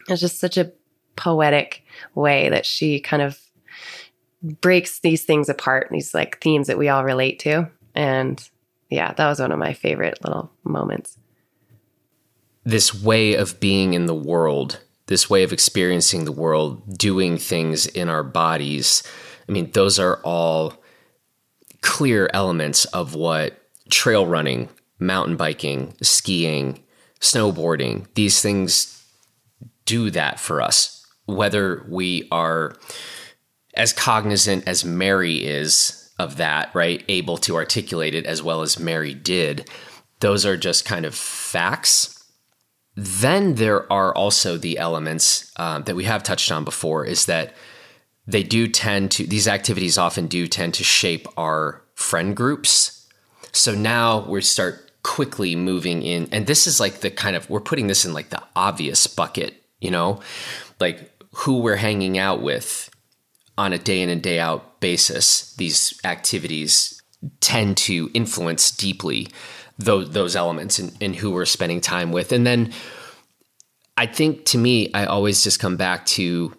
[0.07, 0.71] It's just such a
[1.15, 3.39] poetic way that she kind of
[4.41, 7.69] breaks these things apart, these like themes that we all relate to.
[7.95, 8.47] And
[8.89, 11.17] yeah, that was one of my favorite little moments.
[12.63, 17.85] This way of being in the world this way of experiencing the world, doing things
[17.85, 19.03] in our bodies.
[19.47, 20.73] I mean, those are all
[21.81, 26.83] clear elements of what trail running, mountain biking, skiing,
[27.19, 29.03] snowboarding, these things
[29.85, 31.05] do that for us.
[31.25, 32.75] Whether we are
[33.75, 37.03] as cognizant as Mary is of that, right?
[37.07, 39.69] Able to articulate it as well as Mary did.
[40.21, 42.14] Those are just kind of facts
[42.95, 47.53] then there are also the elements um, that we have touched on before is that
[48.25, 53.07] they do tend to, these activities often do tend to shape our friend groups.
[53.51, 57.59] So now we start quickly moving in, and this is like the kind of, we're
[57.59, 60.21] putting this in like the obvious bucket, you know,
[60.79, 62.89] like who we're hanging out with
[63.57, 65.53] on a day in and day out basis.
[65.55, 67.01] These activities
[67.39, 69.27] tend to influence deeply
[69.77, 72.31] those those elements and, and who we're spending time with.
[72.31, 72.71] And then
[73.97, 76.53] I think to me, I always just come back to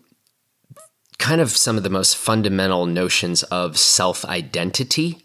[1.18, 5.24] kind of some of the most fundamental notions of self identity.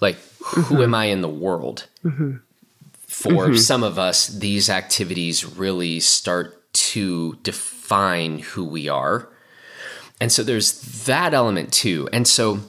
[0.00, 0.60] Like, mm-hmm.
[0.62, 1.86] who am I in the world?
[2.04, 2.36] Mm-hmm.
[3.06, 3.56] For mm-hmm.
[3.56, 9.28] some of us, these activities really start to define who we are.
[10.20, 12.08] And so there's that element too.
[12.12, 12.60] And so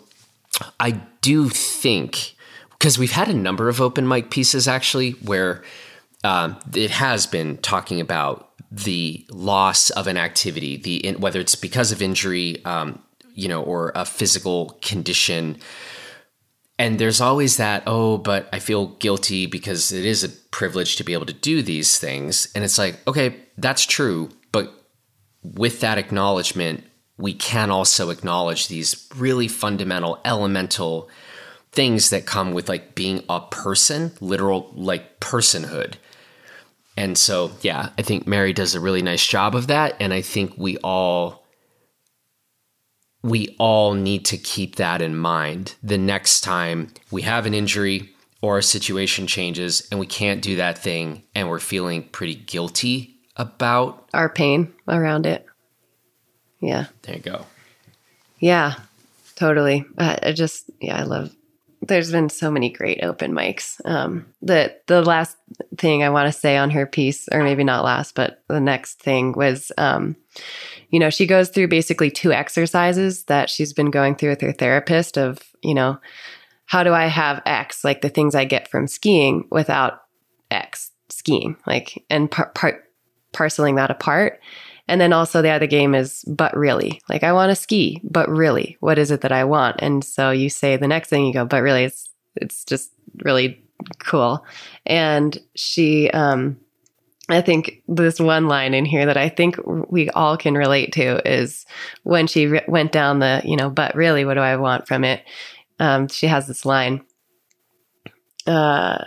[0.80, 2.36] I do think
[2.78, 5.64] because we've had a number of open mic pieces actually where
[6.24, 11.92] um, it has been talking about the loss of an activity, the whether it's because
[11.92, 13.02] of injury, um,
[13.34, 15.58] you know, or a physical condition.
[16.80, 21.04] And there's always that, oh, but I feel guilty because it is a privilege to
[21.04, 22.50] be able to do these things.
[22.54, 24.30] And it's like, okay, that's true.
[24.52, 24.72] But
[25.44, 26.84] with that acknowledgement,
[27.18, 31.10] we can also acknowledge these really fundamental, elemental
[31.78, 35.94] things that come with like being a person, literal like personhood.
[36.98, 39.96] And so, yeah, I think Mary does a really nice job of that.
[40.00, 41.46] And I think we all
[43.22, 48.10] we all need to keep that in mind the next time we have an injury
[48.42, 53.20] or a situation changes and we can't do that thing and we're feeling pretty guilty
[53.36, 55.46] about our pain around it.
[56.60, 56.88] Yeah.
[57.04, 57.46] There you go.
[58.40, 58.76] Yeah,
[59.36, 59.86] totally.
[59.96, 61.37] Uh, I just, yeah, I love.
[61.88, 63.80] There's been so many great open mics.
[63.86, 65.38] Um, the the last
[65.78, 69.02] thing I want to say on her piece, or maybe not last, but the next
[69.02, 70.16] thing was, um,
[70.90, 74.54] you know, she goes through basically two exercises that she's been going through with her
[74.54, 76.00] therapist of, you know,
[76.66, 80.02] how do I have X, like the things I get from skiing without
[80.52, 82.84] X skiing, like, and par- par-
[83.32, 84.40] parceling that apart.
[84.88, 88.30] And then also the other game is, but really, like I want to ski, but
[88.30, 89.78] really, what is it that I want?
[89.80, 92.92] And so you say the next thing you go, but really, it's it's just
[93.24, 93.64] really
[94.00, 94.46] cool.
[94.86, 96.58] And she, um,
[97.30, 101.30] I think this one line in here that I think we all can relate to
[101.30, 101.66] is
[102.04, 105.04] when she re- went down the, you know, but really, what do I want from
[105.04, 105.24] it?
[105.80, 107.02] Um, she has this line.
[108.46, 109.04] Uh,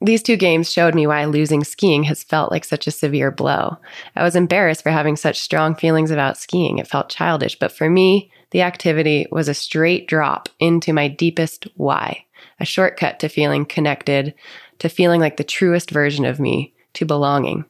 [0.00, 3.76] these two games showed me why losing skiing has felt like such a severe blow.
[4.16, 6.78] I was embarrassed for having such strong feelings about skiing.
[6.78, 11.68] It felt childish, but for me, the activity was a straight drop into my deepest
[11.76, 12.24] why,
[12.58, 14.34] a shortcut to feeling connected,
[14.78, 17.64] to feeling like the truest version of me, to belonging.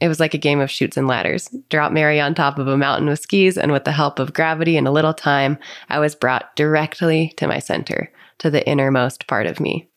[0.00, 1.54] It was like a game of Chutes and Ladders.
[1.68, 4.76] Drop Mary on top of a mountain with skis, and with the help of gravity
[4.76, 9.46] and a little time, I was brought directly to my center, to the innermost part
[9.46, 9.88] of me.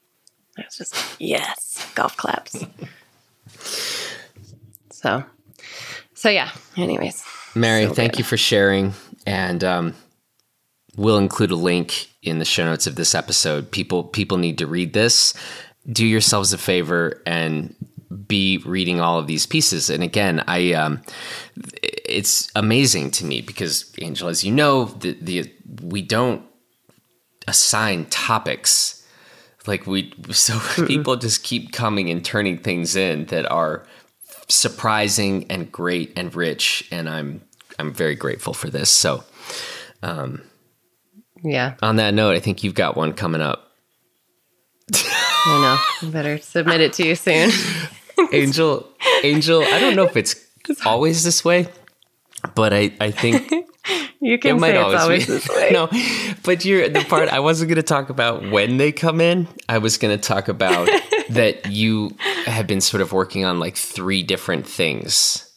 [0.58, 2.66] I was just, yes, golf claps.
[4.92, 5.24] so,
[6.14, 7.24] so yeah, anyways.
[7.56, 8.20] Mary, so thank good.
[8.20, 8.94] you for sharing.
[9.26, 9.96] And um,
[10.96, 13.72] we'll include a link in the show notes of this episode.
[13.72, 15.34] People people need to read this.
[15.90, 17.76] Do yourselves a favor and
[18.28, 19.90] be reading all of these pieces.
[19.90, 21.02] And again, I um,
[21.84, 26.44] it's amazing to me because Angel, as you know, the, the we don't
[27.48, 28.95] assign topics
[29.68, 33.86] like we so people just keep coming and turning things in that are
[34.48, 37.42] surprising and great and rich and i'm
[37.80, 38.90] i'm very grateful for this.
[38.90, 39.24] So
[40.04, 40.44] um
[41.44, 43.72] Yeah, on that note i think you've got one coming up.
[44.94, 45.62] I
[46.02, 46.08] know.
[46.08, 47.52] I better submit it to you soon.
[48.32, 48.88] angel
[49.24, 50.36] angel i don't know if it's
[50.86, 51.68] always this way
[52.54, 53.52] but i i think
[54.26, 55.34] You can say it's always be.
[55.34, 55.70] this way.
[55.72, 55.88] no,
[56.44, 59.48] but you're the part I wasn't going to talk about when they come in.
[59.70, 60.90] I was going to talk about
[61.30, 62.10] that you
[62.46, 65.48] have been sort of working on like three different things.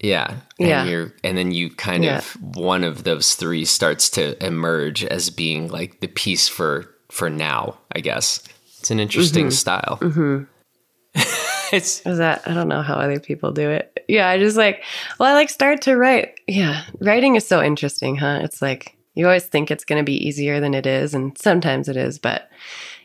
[0.00, 0.38] Yeah.
[0.58, 0.84] And Yeah.
[0.86, 2.18] You're, and then you kind Yeah.
[2.18, 7.30] of one of those three starts to emerge as being like the piece for for
[7.30, 7.78] now.
[7.94, 8.42] I guess
[8.80, 9.50] it's an interesting mm-hmm.
[9.50, 9.98] style.
[10.00, 10.44] Mm-hmm.
[11.72, 14.04] It's Is that I don't know how other people do it.
[14.08, 14.84] Yeah, I just like
[15.18, 16.40] well, I like start to write.
[16.46, 18.40] Yeah, writing is so interesting, huh?
[18.42, 21.88] It's like you always think it's going to be easier than it is, and sometimes
[21.88, 22.18] it is.
[22.18, 22.48] But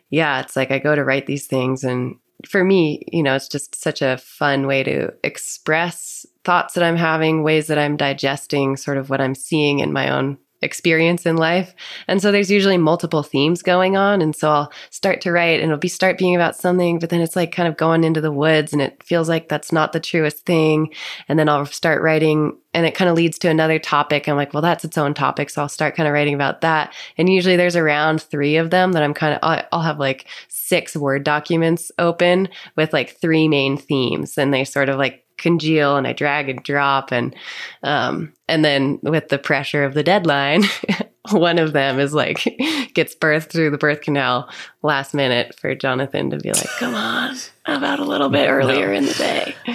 [0.10, 3.48] yeah, it's like I go to write these things, and for me, you know, it's
[3.48, 8.78] just such a fun way to express thoughts that I'm having, ways that I'm digesting,
[8.78, 11.76] sort of what I'm seeing in my own experience in life.
[12.08, 14.22] And so there's usually multiple themes going on.
[14.22, 17.22] And so I'll start to write and it'll be start being about something, but then
[17.22, 20.00] it's like kind of going into the woods and it feels like that's not the
[20.00, 20.94] truest thing.
[21.28, 24.28] And then I'll start writing and it kind of leads to another topic.
[24.28, 25.50] I'm like, well, that's its own topic.
[25.50, 26.94] So I'll start kind of writing about that.
[27.18, 30.96] And usually there's around three of them that I'm kind of, I'll, have like six
[30.96, 34.38] Word documents open with like three main themes.
[34.38, 37.12] And they sort of like congeal and I drag and drop.
[37.12, 37.36] And
[37.84, 40.64] um and then with the pressure of the deadline
[41.32, 42.44] one of them is like
[42.94, 44.50] gets birthed through the birth canal
[44.82, 49.06] last minute for Jonathan to be like come on about a little bit earlier in
[49.06, 49.56] the day.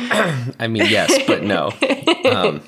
[0.60, 1.72] I mean, yes, but no.
[2.30, 2.62] Um,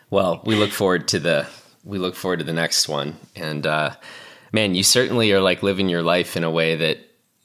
[0.10, 1.46] well, we look forward to the
[1.84, 3.94] we look forward to the next one, and uh,
[4.52, 6.98] man, you certainly are like living your life in a way that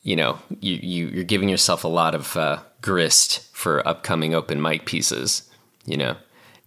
[0.08, 4.62] you know you, you you're giving yourself a lot of uh, grist for upcoming open
[4.62, 5.44] mic pieces.
[5.86, 6.16] You know,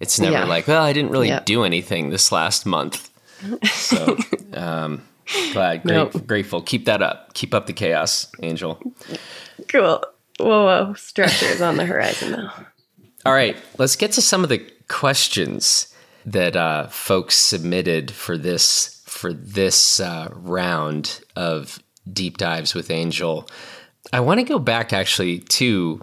[0.01, 0.45] it's never Yeah.
[0.45, 1.45] like, well, I didn't really Yep.
[1.47, 3.09] do anything this last month,
[3.73, 4.17] so.
[4.53, 5.03] Um,
[5.53, 6.27] Glad, great, Nope.
[6.27, 6.61] grateful.
[6.61, 7.35] Keep that up.
[7.35, 8.81] Keep up the chaos, Angel.
[9.69, 10.03] cool
[10.41, 12.51] whoa whoa structures on the horizon though
[13.25, 14.59] All right, let's get to some of the
[14.89, 15.95] questions
[16.27, 21.79] that uh, folks submitted for this for this uh, round of
[22.13, 23.49] deep dives with Angel.
[24.13, 26.01] I want to go back actually to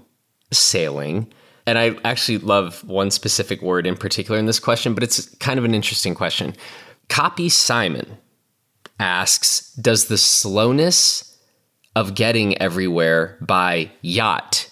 [0.52, 1.32] sailing
[1.68, 5.60] and I actually love one specific word in particular in this question, but it's kind
[5.60, 6.56] of an interesting question.
[7.10, 8.18] Copy Simon
[9.00, 11.38] asks Does the slowness
[11.96, 14.72] of getting everywhere by yacht?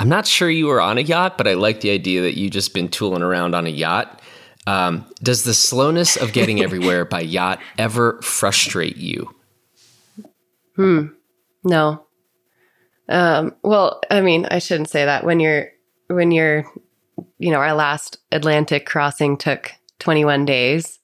[0.00, 2.48] I'm not sure you were on a yacht, but I like the idea that you
[2.48, 4.22] just been tooling around on a yacht.
[4.66, 9.34] Um, does the slowness of getting everywhere by yacht ever frustrate you?
[10.76, 11.06] Hmm.
[11.62, 12.06] No.
[13.08, 15.24] Um, well, I mean, I shouldn't say that.
[15.24, 15.70] When you're
[16.08, 16.66] when you're
[17.38, 20.98] you know, our last Atlantic crossing took 21 days.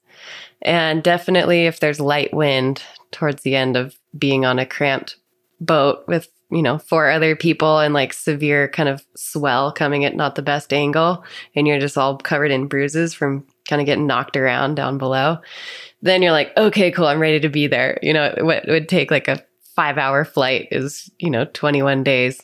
[0.61, 5.17] And definitely if there's light wind towards the end of being on a cramped
[5.59, 10.15] boat with, you know, four other people and like severe kind of swell coming at
[10.15, 11.23] not the best angle
[11.55, 15.37] and you're just all covered in bruises from kind of getting knocked around down below,
[16.01, 17.97] then you're like, okay, cool, I'm ready to be there.
[18.01, 19.43] You know, what would take like a
[19.75, 22.41] five hour flight is, you know, 21 days.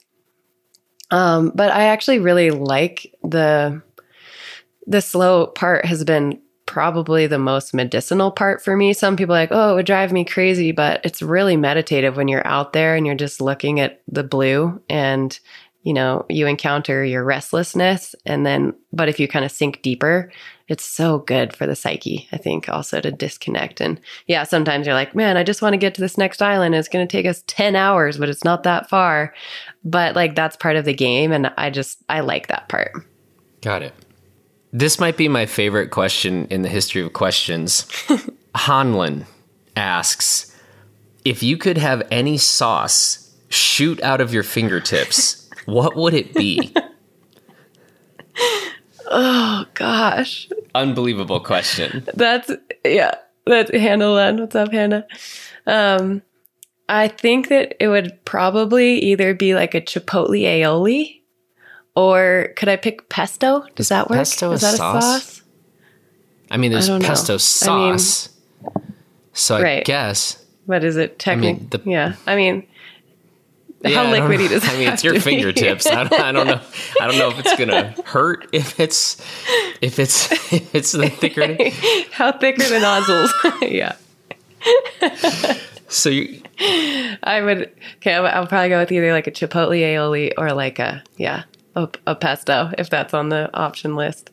[1.11, 3.82] Um, but I actually really like the
[4.86, 8.93] the slow part has been probably the most medicinal part for me.
[8.93, 12.45] Some people like, oh, it would drive me crazy, but it's really meditative when you're
[12.45, 15.38] out there and you're just looking at the blue and
[15.84, 20.32] you know, you encounter your restlessness and then but if you kind of sink deeper,
[20.68, 23.80] it's so good for the psyche, I think, also to disconnect.
[23.80, 26.76] And yeah, sometimes you're like, man, I just want to get to this next island.
[26.76, 29.34] It's going to take us 10 hours, but it's not that far.
[29.86, 31.32] But like, that's part of the game.
[31.32, 32.91] And I just, I like that part.
[33.61, 33.93] Got it.
[34.74, 37.88] This might be my favorite question in the history of questions.
[38.55, 39.26] Hanlon
[39.78, 40.53] asks
[41.24, 46.74] If you could have any sauce shoot out of your fingertips, what would it be?
[49.12, 50.47] oh, gosh.
[50.76, 52.05] Unbelievable question.
[52.14, 52.51] That's,
[52.86, 54.39] yeah, that's Hannah Len.
[54.39, 55.05] What's up, Hannah?
[55.66, 56.22] Um,
[56.89, 61.22] I think that it would probably either be like a chipotle aioli
[61.95, 63.66] or could I pick pesto?
[63.76, 64.20] Does Is that work?
[64.20, 65.03] pesto Is a that a sauce?
[65.24, 65.41] sauce?
[66.49, 67.08] I mean, there's I don't know.
[67.08, 67.36] pesto I
[67.89, 68.30] mean- sauce.
[69.34, 69.86] so I Right.
[69.86, 70.43] guess.
[70.66, 71.53] What is it technically?
[71.62, 72.14] mean, the- yeah.
[72.26, 72.66] I mean,
[73.88, 75.88] Yeah, how liquidy does it I mean, it's your fingertips.
[75.88, 76.61] I, don't, I don't know.
[77.01, 79.21] I don't know if it's gonna hurt if it's
[79.81, 81.57] if it's if it's the thicker.
[82.11, 83.33] how thick are the nozzles?
[83.61, 83.95] yeah.
[85.89, 86.41] So you,
[87.23, 90.79] I would, okay, I'll, I'll probably go with either like a chipotle aioli or like
[90.79, 91.43] a, yeah,
[91.75, 94.29] a, a pesto if that's on the option list.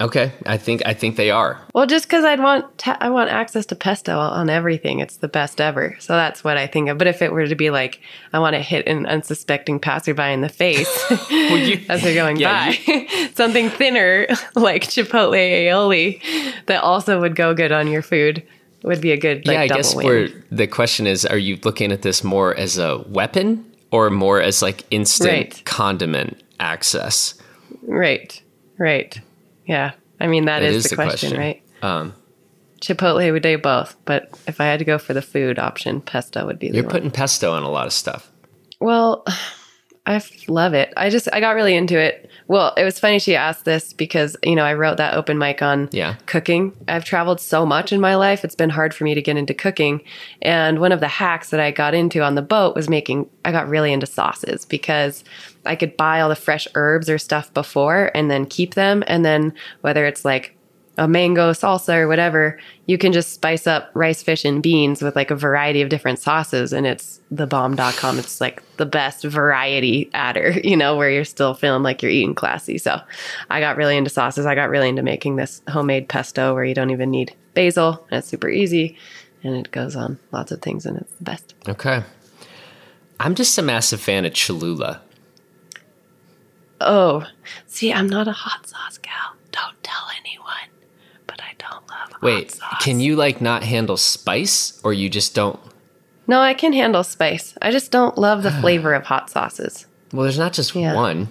[0.00, 1.60] Okay, I think I think they are.
[1.74, 5.00] Well, just because I'd want ta- I want access to pesto on everything.
[5.00, 5.96] It's the best ever.
[6.00, 6.98] So that's what I think of.
[6.98, 8.00] But if it were to be like
[8.32, 10.88] I want to hit an unsuspecting passerby in the face
[11.30, 16.20] you- as they're going Yeah, by, something thinner like Chipotle aioli
[16.66, 18.42] that also would go good on your food
[18.84, 20.06] would be a good like yeah, I guess win.
[20.06, 24.40] where the question is: Are you looking at this more as a weapon or more
[24.40, 25.62] as like instant Right.
[25.64, 27.34] condiment access?
[27.82, 28.40] Right,
[28.78, 29.20] right,
[29.68, 29.92] yeah.
[30.18, 31.62] I mean that That is, the, question, right?
[31.82, 32.14] Um,
[32.80, 36.46] Chipotle would do both, but if I had to go for the food option, pesto
[36.46, 36.92] would be the you're one.
[36.92, 38.30] putting pesto on a lot of stuff.
[38.80, 39.24] Well,
[40.06, 40.92] I love it.
[40.96, 42.30] I just I got really into it.
[42.48, 45.60] Well, it was funny she asked this because you know I wrote that open mic
[45.60, 46.14] on Yeah.
[46.24, 46.72] cooking.
[46.88, 49.52] I've traveled so much in my life; it's been hard for me to get into
[49.52, 50.00] cooking.
[50.40, 53.28] And one of the hacks that I got into on the boat was making.
[53.44, 55.24] I got really into sauces because
[55.66, 59.24] I could buy all the fresh herbs or stuff before and then keep them, and
[59.24, 60.56] then whether it's like
[60.98, 65.16] a mango salsa or whatever, you can just spice up rice, fish, and beans with
[65.16, 66.72] like a variety of different sauces.
[66.72, 68.18] And it's thebomb.com.
[68.18, 72.34] It's like the best variety adder, you know, where you're still feeling like you're eating
[72.34, 72.78] classy.
[72.78, 73.00] So
[73.48, 74.44] I got really into sauces.
[74.44, 78.18] I got really into making this homemade pesto where you don't even need basil and
[78.18, 78.96] it's super easy
[79.42, 81.54] and it goes on lots of things and it's the best.
[81.68, 82.02] Okay.
[83.20, 85.00] I'm just a massive fan of Cholula.
[86.80, 87.24] Oh,
[87.66, 89.34] see, I'm not a hot sauce gal.
[89.50, 90.47] Don't tell anyone,
[91.70, 95.58] don't love Wait, can you like not handle spice or you just don't?
[96.26, 97.54] No, I can handle spice.
[97.62, 99.86] I just don't love the flavor of hot sauces.
[100.12, 100.94] Well, there's not just Yeah.
[100.94, 101.28] one,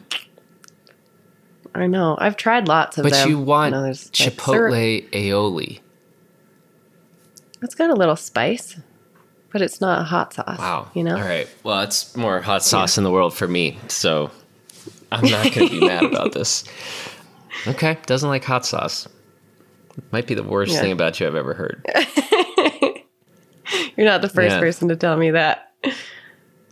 [1.74, 2.16] I know.
[2.20, 3.24] I've tried lots of but them.
[3.24, 5.80] But you want know, there's, like, chipotle aioli.
[7.64, 8.78] It's got a little spice,
[9.52, 10.60] but it's not a hot sauce.
[10.60, 10.92] Wow.
[10.94, 11.16] You know?
[11.16, 11.48] All right.
[11.64, 14.30] Well, it's more hot sauce in the world for me, so
[15.12, 16.64] I'm not going to be mad about this.
[17.66, 17.98] Okay.
[18.06, 19.08] Doesn't like hot sauce.
[20.12, 20.82] Might be the worst Yeah.
[20.82, 21.86] thing about you I've ever heard.
[23.98, 24.60] You're not the first Yeah.
[24.60, 25.74] person to tell me that.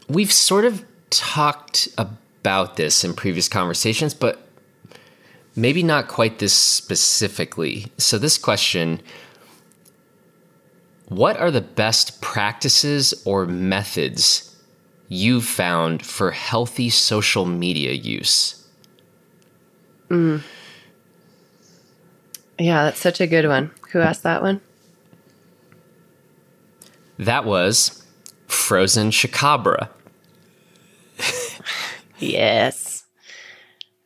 [0.08, 4.48] We've sort of talked about this in previous conversations, but
[5.56, 7.88] maybe not quite this specifically.
[7.98, 9.02] So, this question
[11.08, 14.56] What are the best practices or methods
[15.08, 18.64] you've found for healthy social media use?
[20.10, 20.42] Mm.
[22.58, 23.72] Yeah, that's such a good one.
[23.92, 24.62] Who asked that one?
[27.18, 28.06] That was
[28.48, 29.90] Frozen Chicabra.
[32.18, 33.04] Yes.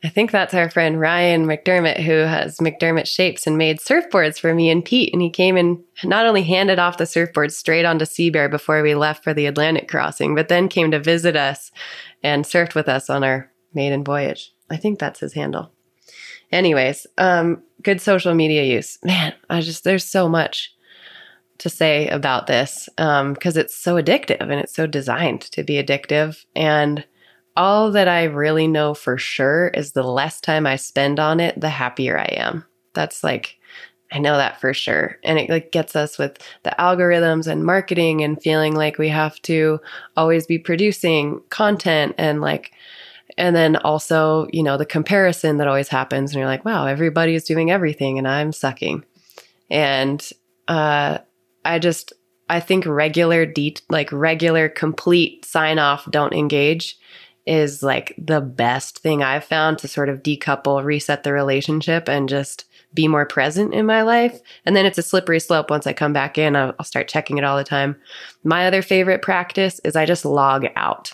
[0.03, 4.53] I think that's our friend Ryan McDermott who has McDermott shapes and made surfboards for
[4.53, 5.11] me and Pete.
[5.11, 8.81] And he came and not only handed off the surfboard straight onto Sea Bear before
[8.81, 11.71] we left for the Atlantic crossing, but then came to visit us
[12.23, 14.53] and surfed with us on our maiden voyage.
[14.69, 15.71] I think that's his handle.
[16.51, 18.97] Anyways, um, good social media use.
[19.03, 20.73] Man, I just, there's so much
[21.59, 25.81] to say about this um, because it's so addictive and it's so designed to be
[25.81, 26.45] addictive.
[26.55, 27.05] And
[27.55, 31.59] all that I really know for sure is the less time I spend on it,
[31.59, 32.65] the happier I am.
[32.93, 33.57] That's like,
[34.11, 35.17] I know that for sure.
[35.23, 39.39] And it like gets us with the algorithms and marketing and feeling like we have
[39.43, 39.79] to
[40.15, 42.71] always be producing content and like,
[43.39, 47.45] and then also, you know, the comparison that always happens and you're like, wow, everybody's
[47.45, 49.03] doing everything and I'm sucking.
[49.71, 50.29] And
[50.67, 51.19] uh
[51.65, 52.13] I just
[52.49, 56.97] I think regular deet like regular complete sign off, don't engage
[57.47, 62.29] is like the best thing I've found to sort of decouple, reset the relationship and
[62.29, 64.39] just be more present in my life.
[64.65, 65.69] And then it's a slippery slope.
[65.69, 67.95] Once I come back in, I'll, I'll start checking it all the time.
[68.43, 71.13] My other favorite practice is I just log out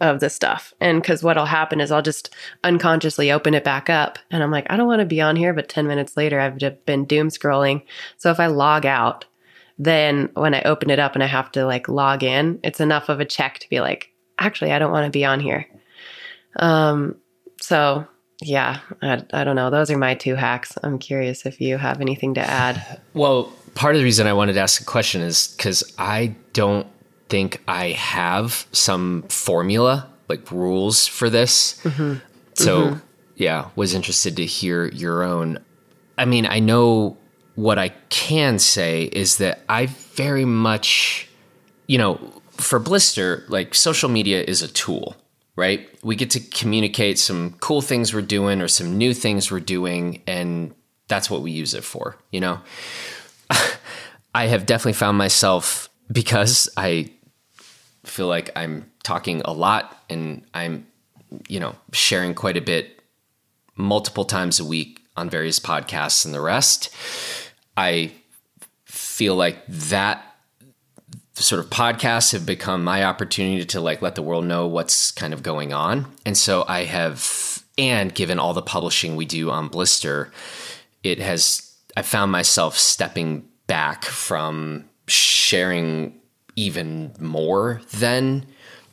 [0.00, 0.74] of the stuff.
[0.80, 4.18] And because what'll happen is I'll just unconsciously open it back up.
[4.30, 5.54] And I'm like, I don't want to be on here.
[5.54, 7.82] But 10 minutes later, I've been doom scrolling.
[8.16, 9.24] So if I log out,
[9.78, 13.08] then when I open it up and I have to like log in, it's enough
[13.08, 15.66] of a check to be like, actually, I don't want to be on here.
[16.56, 17.16] Um,
[17.60, 18.06] so
[18.42, 19.70] yeah, I, I don't know.
[19.70, 20.76] Those are my two hacks.
[20.82, 23.00] I'm curious if you have anything to add.
[23.14, 26.86] Well, part of the reason I wanted to ask a question is because I don't
[27.34, 31.80] think I have some formula, like rules for this.
[31.82, 32.24] Mm-hmm.
[32.54, 32.98] So, mm-hmm.
[33.34, 35.58] yeah, was interested to hear your own.
[36.16, 37.16] I mean, I know
[37.56, 41.28] what I can say is that I very much,
[41.88, 42.20] you know,
[42.52, 45.16] for Blister, like social media is a tool,
[45.56, 45.88] right?
[46.04, 50.22] We get to communicate some cool things we're doing or some new things we're doing,
[50.28, 50.72] and
[51.08, 52.60] that's what we use it for, you know?
[54.36, 57.10] I have definitely found myself because I
[58.04, 60.86] feel like I'm talking a lot and I'm,
[61.48, 63.02] you know, sharing quite a bit
[63.76, 66.94] multiple times a week on various podcasts and the rest.
[67.76, 68.12] I
[68.84, 70.24] feel like that
[71.34, 75.34] sort of podcasts have become my opportunity to like let the world know what's kind
[75.34, 76.06] of going on.
[76.24, 80.30] And so I have, and given all the publishing we do on Blister,
[81.02, 86.20] it has, I found myself stepping back from sharing
[86.56, 88.46] even more than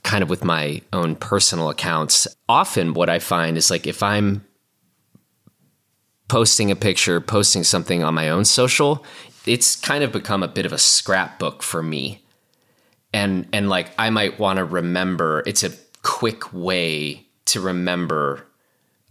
[0.04, 2.28] kind of with my own personal accounts.
[2.50, 4.46] Often what I find is like if I'm
[6.28, 9.06] posting a picture, posting something on my own social,
[9.46, 12.22] it's kind of become a bit of a scrapbook for me
[13.14, 15.44] and and like I might want to remember.
[15.46, 15.72] It's a
[16.04, 18.46] quick way to remember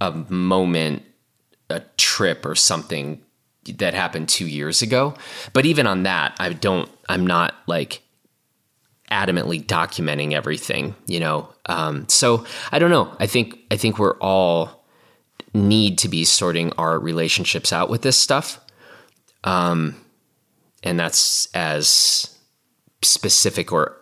[0.01, 1.03] a moment,
[1.69, 3.23] a trip, or something
[3.65, 5.15] that happened two years ago.
[5.53, 6.89] But even on that, I don't.
[7.09, 8.03] I'm not like
[9.11, 10.95] adamantly documenting everything.
[11.07, 11.49] You know.
[11.67, 13.15] Um, so I don't know.
[13.21, 14.81] I think I think we're all
[15.53, 18.61] need to be sorting our relationships out with this stuff.
[19.45, 19.97] Um,
[20.83, 22.37] and that's as
[23.03, 23.97] specific or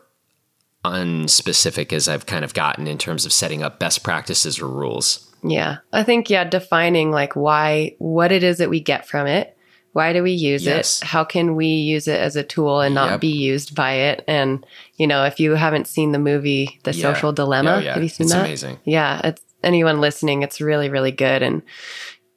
[0.84, 5.24] unspecific as I've kind of gotten in terms of setting up best practices or rules.
[5.42, 5.78] Yeah.
[5.92, 9.56] I think, yeah, defining like why, what it is that we get from it.
[9.92, 11.02] Why do we use yes.
[11.02, 11.06] it?
[11.06, 13.20] How can we use it as a tool and not yep.
[13.20, 14.24] be used by it?
[14.28, 14.64] And,
[14.96, 17.02] you know, if you haven't seen the movie The yeah.
[17.02, 17.94] Social Dilemma, oh, yeah.
[17.94, 18.44] have you seen it's that?
[18.44, 18.78] amazing.
[18.84, 19.20] Yeah.
[19.24, 21.62] It's anyone listening, it's really, really good and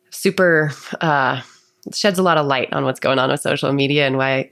[0.09, 0.71] super,
[1.01, 1.41] uh,
[1.93, 4.49] sheds a lot of light on what's going on with social media and why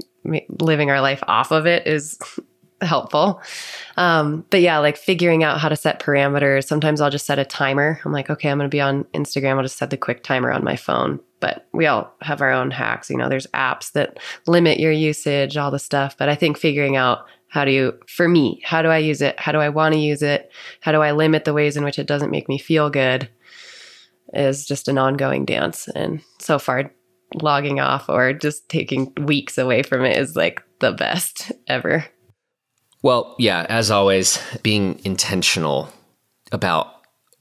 [0.60, 2.18] living our life off of it is
[2.82, 3.42] helpful.
[3.98, 6.66] Um, but yeah, like figuring out how to set parameters.
[6.66, 8.00] Sometimes I'll just set a timer.
[8.04, 9.58] I'm like, okay, I'm going to be on Instagram.
[9.58, 11.20] I'll just set the quick timer on my phone.
[11.40, 13.10] But we all have our own hacks.
[13.10, 16.18] You know, there's apps that limit your usage, all the stuff.
[16.18, 19.40] But I think figuring out how do you, for me, how do I use it?
[19.40, 20.52] How do I want to use it?
[20.82, 23.30] How do I limit the ways in which it doesn't make me feel good?
[24.34, 25.88] Is just an ongoing dance.
[25.88, 26.92] And so far,
[27.36, 32.06] logging off or just taking weeks away from it is like the best ever.
[33.02, 35.90] Well, yeah, as always, being intentional
[36.52, 36.96] about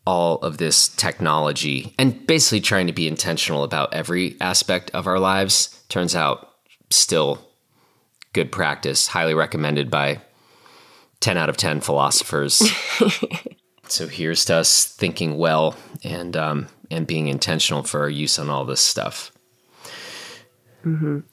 [0.06, 5.18] all of this technology and basically trying to be intentional about every aspect of our
[5.18, 6.54] lives turns out
[6.90, 7.44] still
[8.32, 10.20] good practice, highly recommended by
[11.20, 12.62] 10 out of 10 philosophers.
[13.88, 18.48] so here's to us thinking well and um, and being intentional for our use on
[18.48, 19.32] all this stuff.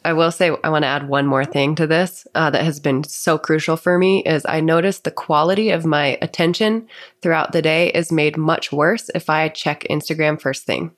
[0.03, 2.80] I will say I want to add one more thing to this uh, that has
[2.80, 6.88] been so crucial for me is I notice the quality of my attention
[7.22, 10.91] throughout the day is made much worse if I check Instagram first thing.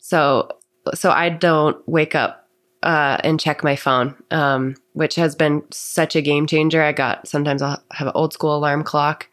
[0.00, 0.48] So
[0.94, 2.46] so I don't wake up
[2.82, 6.82] uh, and check my phone, um, which has been such a game changer.
[6.82, 9.28] I got sometimes I'll have an old school alarm clock,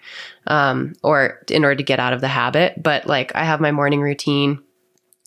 [0.48, 2.82] um, or in order to get out of the habit.
[2.82, 4.62] But like I have my morning routine.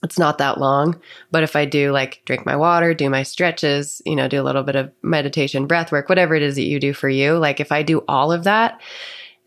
[0.06, 1.00] It's not that long,
[1.32, 4.44] but if I do like drink my water, do my stretches, you know, do a
[4.44, 7.58] little bit of meditation, breath work, whatever it is that you do for you, like
[7.58, 8.80] if I do all of that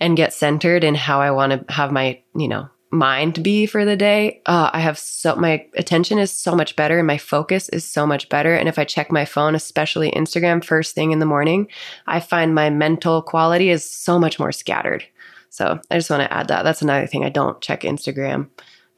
[0.01, 3.85] and get centered in how I want to have my, you know, mind be for
[3.85, 7.69] the day, uh, I have so my attention is so much better and my focus
[7.69, 8.53] is so much better.
[8.53, 11.69] And if I check my phone, especially Instagram first thing in the morning,
[12.05, 15.05] I find my mental quality is so much more scattered.
[15.51, 16.63] So I just want to add that.
[16.63, 17.23] That's another thing.
[17.23, 18.49] I don't check Instagram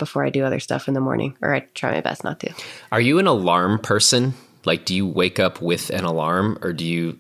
[0.02, 2.52] before I do other stuff in the morning, or I try my best not to.
[2.92, 4.34] Are you an alarm person?
[4.66, 7.20] Like, do you wake up with an alarm or do you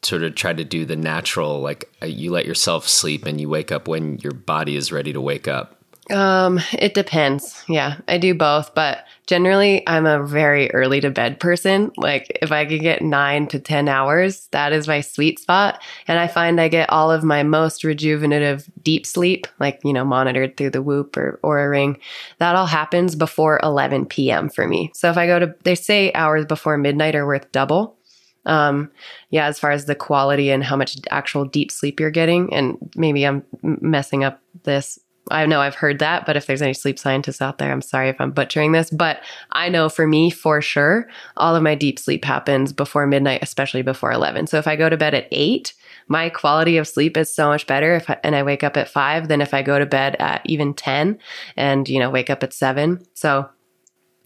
[0.00, 3.50] sort of try to do the natural, like uh, you let yourself sleep and you
[3.50, 5.78] wake up when your body is ready to wake up?
[6.10, 7.62] Um, it depends.
[7.68, 11.92] Yeah, I do both, but generally I'm a very early to bed person.
[11.96, 16.18] Like if I could get 9 to 10 hours, that is my sweet spot, and
[16.18, 20.56] I find I get all of my most rejuvenative deep sleep, like, you know, monitored
[20.56, 21.98] through the Whoop or Oura ring.
[22.38, 24.48] That all happens before 11 p.m.
[24.48, 24.90] for me.
[24.94, 27.96] So if I go to they say hours before midnight are worth double.
[28.44, 28.90] Um,
[29.30, 32.76] yeah, as far as the quality and how much actual deep sleep you're getting, and
[32.96, 34.98] maybe I'm messing up this
[35.30, 38.08] I know I've heard that, but if there's any sleep scientists out there, I'm sorry
[38.08, 38.90] if I'm butchering this.
[38.90, 39.20] But
[39.52, 43.82] I know for me, for sure, all of my deep sleep happens before midnight, especially
[43.82, 44.48] before 11.
[44.48, 45.74] So if I go to bed at eight,
[46.08, 48.88] my quality of sleep is so much better if I, and I wake up at
[48.88, 51.18] five than if I go to bed at even 10
[51.56, 53.06] and, you know, wake up at seven.
[53.14, 53.48] So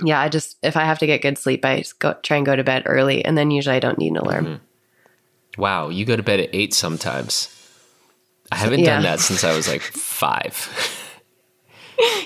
[0.03, 2.57] yeah, I just, if I have to get good sleep, I go, try and go
[2.57, 3.25] to bed early.
[3.25, 4.45] And then usually I don't need an alarm.
[4.47, 5.61] Mm-hmm.
[5.61, 5.91] Wow.
[5.91, 7.56] You go to bed at eight sometimes.
[8.53, 8.95] I haven't yeah.
[8.95, 10.71] done that since I was like five.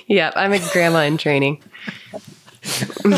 [0.06, 1.62] yep, I'm a grandma in training.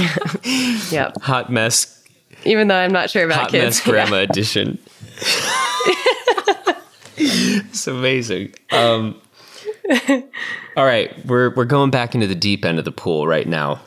[0.90, 1.20] yep.
[1.22, 2.02] Hot mess.
[2.44, 3.78] Even though I'm not sure about Hot kids.
[3.78, 4.22] mess grandma yeah.
[4.22, 4.78] edition.
[7.16, 8.54] it's amazing.
[8.70, 9.20] Um,
[10.76, 13.80] all right, we're we're going back into the deep end of the pool right now.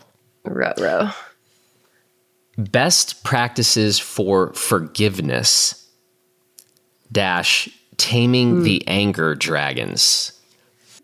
[0.43, 1.09] Row row.
[2.57, 5.89] Best practices for forgiveness.
[7.11, 8.63] Dash Taming mm.
[8.63, 10.31] the Anger Dragons.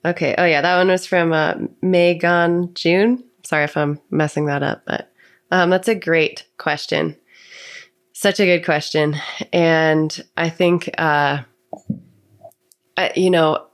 [0.06, 0.36] Okay.
[0.38, 0.62] Oh, yeah.
[0.62, 3.24] That one was from uh, Megan June.
[3.44, 5.12] Sorry if I'm messing that up, but
[5.52, 7.18] um, that's a great question.
[8.14, 9.16] Such a good question.
[9.52, 11.44] And I think, uh,
[12.98, 13.68] I, you know,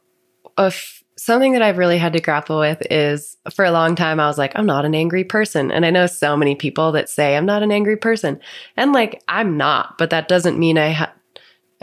[1.17, 4.37] something that I've really had to grapple with is for a long time, I was
[4.37, 5.71] like, I'm not an angry person.
[5.71, 8.39] And I know so many people that say I'm not an angry person.
[8.77, 11.13] And like, I'm not, but that doesn't mean I ha-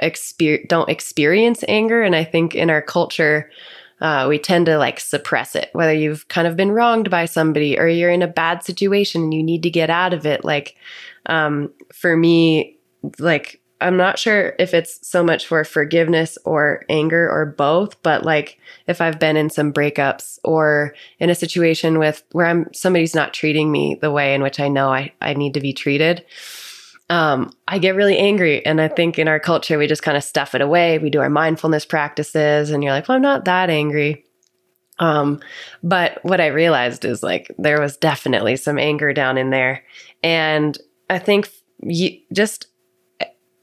[0.01, 2.03] exper- don't experience anger.
[2.03, 3.51] And I think in our culture,
[4.01, 7.79] uh, we tend to like suppress it, whether you've kind of been wronged by somebody
[7.79, 10.45] or you're in a bad situation and you need to get out of it.
[10.45, 10.77] Like,
[11.27, 12.79] um, for me,
[13.19, 18.25] like, I'm not sure if it's so much for forgiveness or anger or both, but
[18.25, 23.15] like if I've been in some breakups or in a situation with where I'm somebody's
[23.15, 26.25] not treating me the way in which I know I, I need to be treated,
[27.11, 28.65] um, I get really angry.
[28.65, 30.99] And I think in our culture, we just kind of stuff it away.
[30.99, 34.25] We do our mindfulness practices, and you're like, well, I'm not that angry.
[34.99, 35.41] Um,
[35.83, 39.85] but what I realized is like there was definitely some anger down in there.
[40.23, 40.79] And
[41.11, 41.49] I think
[41.83, 42.69] you, just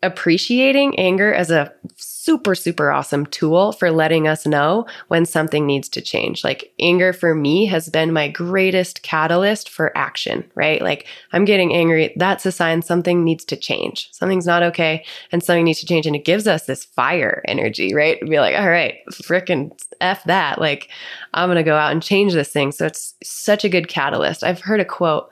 [0.04, 1.74] appreciating anger as a
[2.22, 6.44] super, super awesome tool for letting us know when something needs to change.
[6.44, 10.84] Like anger for me has been my greatest catalyst for action, right?
[10.84, 12.14] Like I'm getting angry.
[12.16, 14.10] That's a sign something needs to change.
[14.12, 16.06] Something's not okay and something needs to change.
[16.06, 18.22] And it gives us this fire energy, right?
[18.22, 20.62] Be like, all right, freaking F that.
[20.62, 20.90] Like
[21.34, 22.72] I'm going to go out and change this thing.
[22.72, 24.44] So it's such a good catalyst.
[24.44, 25.32] I've heard a quote.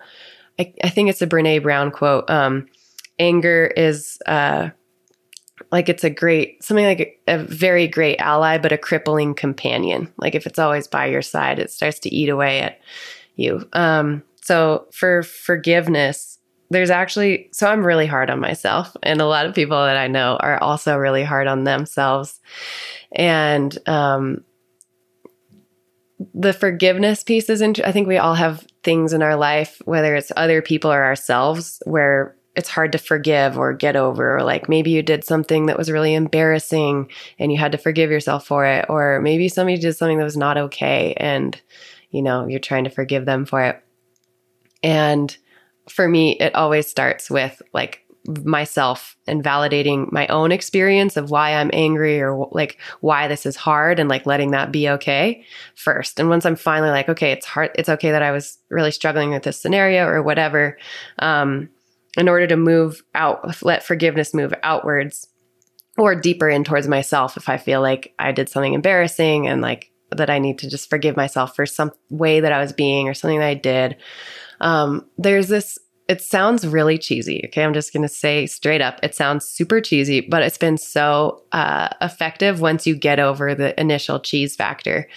[0.57, 2.27] I, I think it's a Brene Brown quote.
[2.31, 2.65] Um,
[3.19, 4.69] anger is uh,
[5.71, 10.11] like it's a great something like a, a, very great ally but a crippling companion.
[10.17, 12.79] Like if it's always by your side it starts to eat away at
[13.35, 13.67] you.
[13.73, 16.37] Um, so for forgiveness
[16.71, 20.05] there's actually so i'm really hard on myself and a lot of people that i
[20.07, 22.39] know are also really hard on themselves.
[23.11, 24.43] And um,
[26.33, 30.15] the forgiveness piece is int- i think we all have things in our life whether
[30.15, 34.69] it's other people or ourselves where it's hard to forgive or get over or like
[34.69, 38.65] maybe you did something that was really embarrassing and you had to forgive yourself for
[38.65, 41.61] it or maybe somebody did something that was not okay and
[42.11, 43.83] you know you're trying to forgive them for it
[44.83, 45.35] And
[45.89, 48.05] for me, it always starts with like
[48.45, 53.55] myself and validating my own experience of why I'm angry or like why this is
[53.55, 55.43] hard and like letting that be okay
[55.75, 56.19] first.
[56.19, 59.31] And once I'm finally like, okay, it's hard, it's okay that I was really struggling
[59.31, 60.77] with this scenario or whatever.
[61.19, 61.69] Um,
[62.19, 65.27] in order to move out, let forgiveness move outwards
[65.97, 69.91] or deeper in towards myself if I feel like I did something embarrassing and like
[70.11, 73.13] that I need to just forgive myself for some way that I was being or
[73.13, 73.97] something that I did.
[74.59, 77.43] Um, there's this it sounds really cheesy.
[77.45, 77.63] Okay.
[77.63, 81.43] I'm just going to say straight up, it sounds super cheesy, but it's been so
[81.51, 85.07] uh, effective once you get over the initial cheese factor.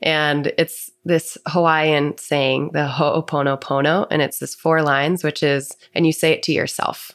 [0.00, 6.06] And it's this Hawaiian saying, the ho'oponopono, and it's this four lines, which is, and
[6.06, 7.12] you say it to yourself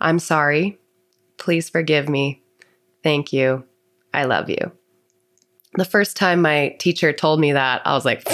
[0.00, 0.78] I'm sorry.
[1.38, 2.42] Please forgive me.
[3.04, 3.64] Thank you.
[4.12, 4.72] I love you.
[5.74, 8.28] The first time my teacher told me that, I was like,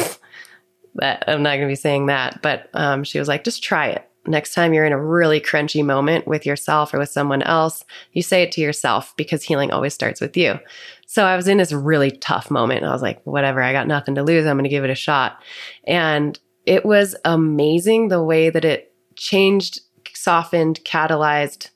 [0.95, 2.41] that I'm not going to be saying that.
[2.43, 5.85] But um, she was like, just try it next time you're in a really crunchy
[5.85, 9.95] moment with yourself or with someone else, you say it to yourself because healing always
[9.95, 10.59] starts with you.
[11.07, 12.85] So I was in this really tough moment.
[12.85, 14.47] I was like, whatever, I got nothing to lose.
[14.47, 15.43] I'm going to give it a shot.
[15.85, 19.81] And it was amazing the way that it changed,
[20.12, 21.70] softened, catalyzed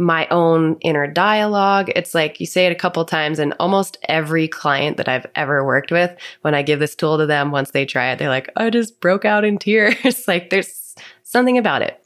[0.00, 1.90] my own inner dialogue.
[1.94, 5.62] It's like you say it a couple times, and almost every client that I've ever
[5.62, 8.50] worked with, when I give this tool to them, once they try it, they're like,
[8.56, 10.24] I just broke out in tears.
[10.28, 10.74] like there's
[11.24, 12.04] something about it.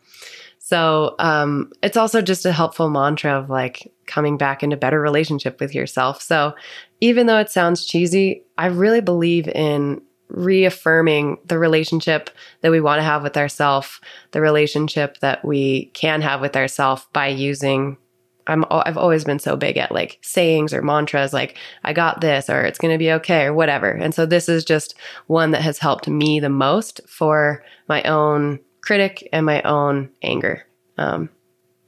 [0.58, 5.60] So um, it's also just a helpful mantra of like coming back into better relationship
[5.60, 6.22] with yourself.
[6.22, 6.54] So
[7.00, 12.30] even though it sounds cheesy, I really believe in reaffirming the relationship
[12.62, 14.00] that we want to have with ourselves,
[14.30, 17.98] the relationship that we can have with ourselves by using
[18.46, 22.50] I'm I've always been so big at like sayings or mantras like I got this
[22.50, 23.90] or it's going to be okay or whatever.
[23.90, 24.94] And so this is just
[25.26, 30.64] one that has helped me the most for my own critic and my own anger.
[30.98, 31.30] Um,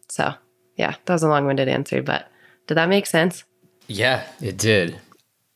[0.09, 0.35] so,
[0.77, 2.31] yeah, that was a long winded answer, but
[2.67, 3.45] did that make sense?
[3.87, 4.99] Yeah, it did.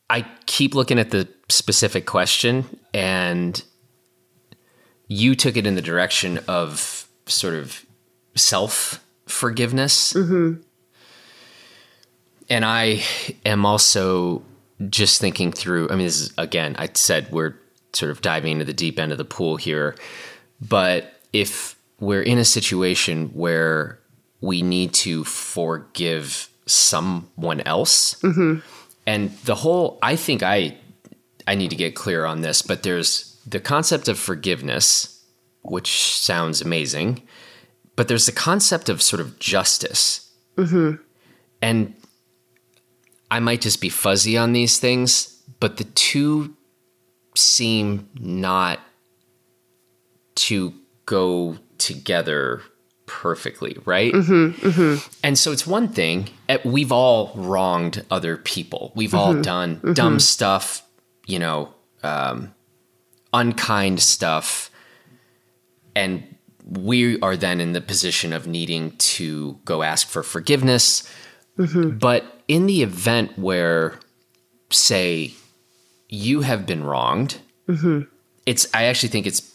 [0.09, 3.61] I keep looking at the specific question, and
[5.07, 7.85] you took it in the direction of sort of
[8.35, 10.13] self forgiveness.
[10.13, 10.61] Mm-hmm.
[12.49, 13.03] And I
[13.45, 14.43] am also
[14.89, 15.89] just thinking through.
[15.89, 17.55] I mean, this is again, I said we're
[17.93, 19.95] sort of diving into the deep end of the pool here,
[20.59, 23.99] but if we're in a situation where
[24.41, 28.59] we need to forgive someone else mm-hmm.
[29.05, 30.75] and the whole i think i
[31.47, 35.23] i need to get clear on this but there's the concept of forgiveness
[35.63, 37.21] which sounds amazing
[37.95, 41.01] but there's the concept of sort of justice mm-hmm.
[41.61, 41.93] and
[43.29, 46.55] i might just be fuzzy on these things but the two
[47.35, 48.79] seem not
[50.35, 50.73] to
[51.11, 52.61] go together
[53.05, 54.13] perfectly, right?
[54.13, 55.09] Mm-hmm, mm-hmm.
[55.21, 58.93] And so it's one thing, eh, we've all wronged other people.
[58.95, 59.91] We've mm-hmm, all done mm-hmm.
[59.91, 60.87] dumb stuff,
[61.27, 62.53] you know, um,
[63.33, 64.71] unkind stuff.
[65.97, 66.23] And
[66.63, 71.03] we are then in the position of needing to go ask for forgiveness.
[71.59, 71.97] Mm-hmm.
[71.97, 73.99] But in the event where,
[74.69, 75.33] say,
[76.07, 78.03] you have been wronged, mm-hmm.
[78.45, 79.50] it's, I actually think it's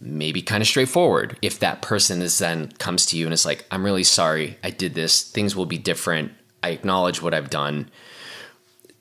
[0.00, 1.38] maybe kind of straightforward.
[1.42, 4.70] If that person is then comes to you and is like, I'm really sorry, I
[4.70, 6.32] did this, things will be different.
[6.62, 7.90] I acknowledge what I've done.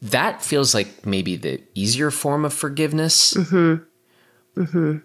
[0.02, 3.34] That feels like maybe the easier form of forgiveness.
[3.34, 4.62] Mm-hmm.
[4.62, 4.98] Mm-hmm.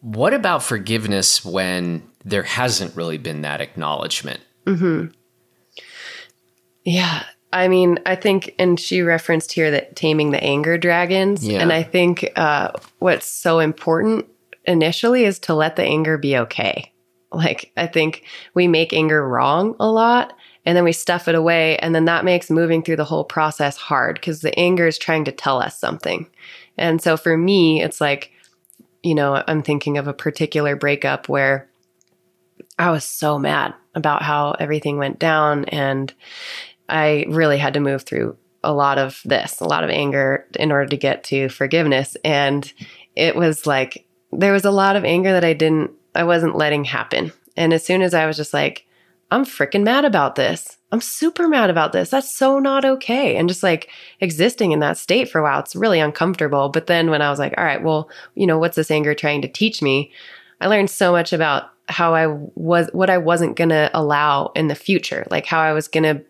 [0.00, 4.40] What about forgiveness when there hasn't really been that acknowledgment?
[4.66, 5.12] Mm-hmm.
[6.84, 11.46] Yeah, I mean, I think, and she referenced here that taming the anger dragons.
[11.46, 11.60] Yeah.
[11.60, 14.26] And I think uh, what's so important
[14.66, 16.92] initially is to let the anger be okay.
[17.32, 18.24] Like, I think
[18.54, 20.32] we make anger wrong a lot
[20.64, 21.76] and then we stuff it away.
[21.78, 25.24] And then that makes moving through the whole process hard because the anger is trying
[25.24, 26.28] to tell us something.
[26.76, 28.32] And so for me, it's like,
[29.02, 31.68] you know, I'm thinking of a particular breakup where
[32.78, 36.12] I was so mad about how everything went down and
[36.90, 40.70] I really had to move through a lot of this, a lot of anger in
[40.70, 42.16] order to get to forgiveness.
[42.24, 42.70] And
[43.16, 46.84] it was like, there was a lot of anger that I didn't, I wasn't letting
[46.84, 47.32] happen.
[47.56, 48.86] And as soon as I was just like,
[49.30, 50.76] I'm freaking mad about this.
[50.92, 52.10] I'm super mad about this.
[52.10, 53.36] That's so not okay.
[53.36, 53.88] And just like
[54.20, 56.68] existing in that state for a while, it's really uncomfortable.
[56.68, 59.42] But then when I was like, all right, well, you know, what's this anger trying
[59.42, 60.10] to teach me?
[60.60, 64.66] I learned so much about how I was, what I wasn't going to allow in
[64.66, 66.24] the future, like how I was going to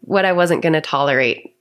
[0.00, 1.54] what I wasn't going to tolerate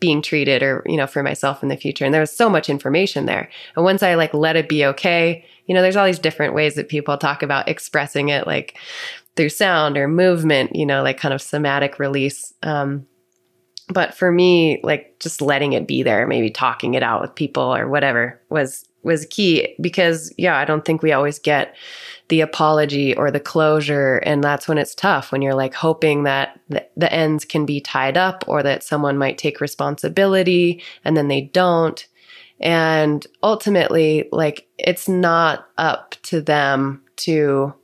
[0.00, 2.04] being treated or you know for myself in the future.
[2.04, 3.50] And there was so much information there.
[3.76, 6.74] And once i like let it be okay you know there's all these different ways
[6.74, 8.76] that people talk about expressing it like
[9.36, 12.52] through sound or movement you know like kind of somatic release.
[12.62, 13.06] Um,
[13.88, 17.62] but for me like just letting it be there maybe talking it out with people
[17.74, 21.74] or whatever was was key because yeah i don't think we always get
[22.30, 26.58] the apology or the closure and that's when it's tough when you're like hoping that
[26.68, 31.42] the, ends can be tied up or that someone might take responsibility and then they
[31.42, 32.06] don't
[32.60, 37.74] and ultimately like it's not up to them to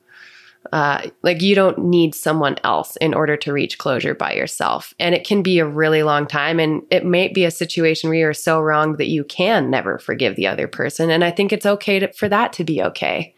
[0.73, 4.95] uh, like you don't need someone else in order to reach closure by yourself.
[4.99, 6.59] And it can be a really long time.
[6.59, 10.37] And it may be a situation where you're so wrong that you can never forgive
[10.37, 11.11] the other person.
[11.11, 13.35] And I think it's okay to, for that to be okay.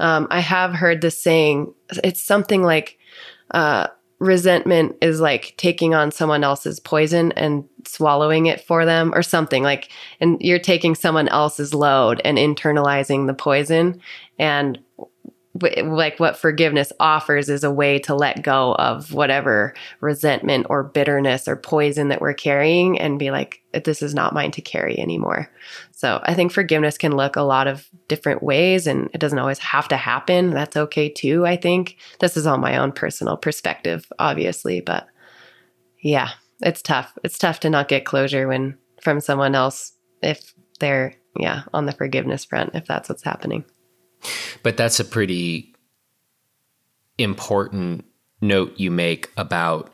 [0.00, 1.72] Um, I have heard this saying,
[2.02, 2.98] it's something like,
[3.52, 3.88] uh,
[4.20, 9.62] resentment is like taking on someone else's poison and swallowing it for them or something
[9.62, 9.88] like
[10.20, 13.98] and you're taking someone else's load and internalizing the poison.
[14.38, 14.78] And
[15.62, 21.46] like what forgiveness offers is a way to let go of whatever resentment or bitterness
[21.46, 25.50] or poison that we're carrying and be like this is not mine to carry anymore.
[25.92, 29.58] So i think forgiveness can look a lot of different ways and it doesn't always
[29.58, 30.50] have to happen.
[30.50, 31.96] That's okay too i think.
[32.20, 35.06] This is all my own personal perspective obviously but
[36.02, 36.30] yeah
[36.62, 37.16] it's tough.
[37.24, 39.92] It's tough to not get closure when from someone else
[40.22, 43.64] if they're yeah on the forgiveness front if that's what's happening
[44.62, 45.74] but that's a pretty
[47.18, 48.04] important
[48.40, 49.92] note you make about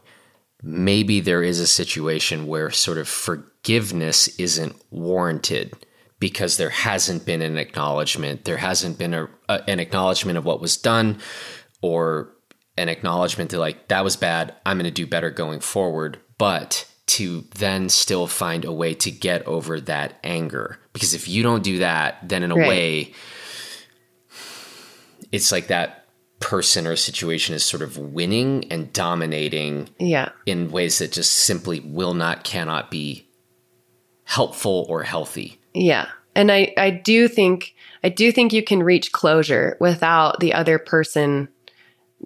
[0.62, 5.74] maybe there is a situation where sort of forgiveness isn't warranted
[6.18, 10.60] because there hasn't been an acknowledgement, there hasn't been a, a, an acknowledgement of what
[10.60, 11.18] was done,
[11.82, 12.32] or
[12.78, 16.88] an acknowledgement that like that was bad, I'm going to do better going forward, but
[17.06, 20.78] to then still find a way to get over that anger.
[20.92, 22.68] Because if you don't do that, then in a right.
[22.68, 23.14] way
[25.36, 26.06] it's like that
[26.40, 30.30] person or situation is sort of winning and dominating yeah.
[30.46, 33.28] in ways that just simply will not cannot be
[34.24, 35.60] helpful or healthy.
[35.74, 36.08] Yeah.
[36.34, 40.78] And i i do think i do think you can reach closure without the other
[40.78, 41.48] person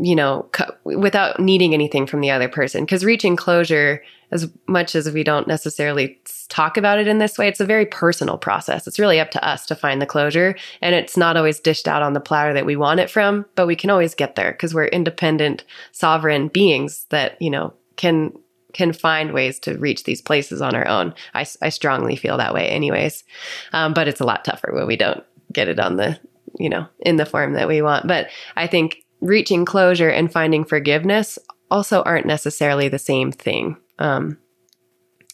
[0.00, 0.48] you know
[0.84, 2.84] without needing anything from the other person.
[2.84, 6.20] Because reaching closure as much as we don't necessarily
[6.50, 8.86] talk about it in this way, it's a very personal process.
[8.86, 10.56] It's really up to us to find the closure.
[10.82, 13.66] And it's not always dished out on the platter that we want it from, but
[13.66, 18.32] we can always get there because we're independent, sovereign beings that, you know, can
[18.72, 21.12] can find ways to reach these places on our own.
[21.34, 23.24] I, I strongly feel that way, anyways.
[23.72, 26.20] Um, but it's a lot tougher when we don't get it on the,
[26.56, 28.06] you know, in the form that we want.
[28.06, 31.36] But I think reaching closure and finding forgiveness
[31.70, 33.76] also aren't necessarily the same thing.
[33.98, 34.38] Um,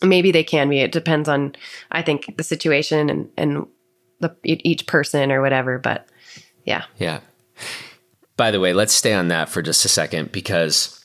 [0.02, 0.80] maybe they can be.
[0.80, 1.54] It depends on,
[1.90, 3.66] I think, the situation and and
[4.20, 5.78] the each person or whatever.
[5.78, 6.08] But
[6.64, 7.20] yeah, yeah.
[8.36, 11.04] By the way, let's stay on that for just a second because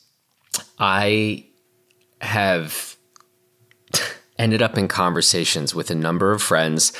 [0.79, 1.45] I
[2.19, 2.97] have
[4.37, 6.91] ended up in conversations with a number of friends,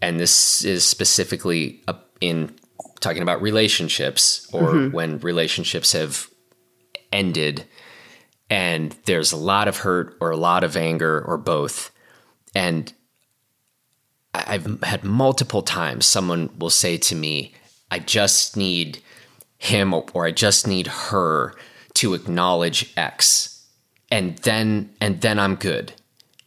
[0.00, 1.82] and this is specifically
[2.20, 2.54] in
[3.00, 4.94] talking about relationships or mm-hmm.
[4.94, 6.28] when relationships have
[7.12, 7.64] ended
[8.50, 11.90] and there's a lot of hurt or a lot of anger or both.
[12.54, 12.92] And
[14.34, 17.54] I've had multiple times someone will say to me,
[17.90, 19.00] I just need
[19.58, 21.54] him or I just need her
[21.94, 23.66] to acknowledge X.
[24.10, 25.92] And then and then I'm good.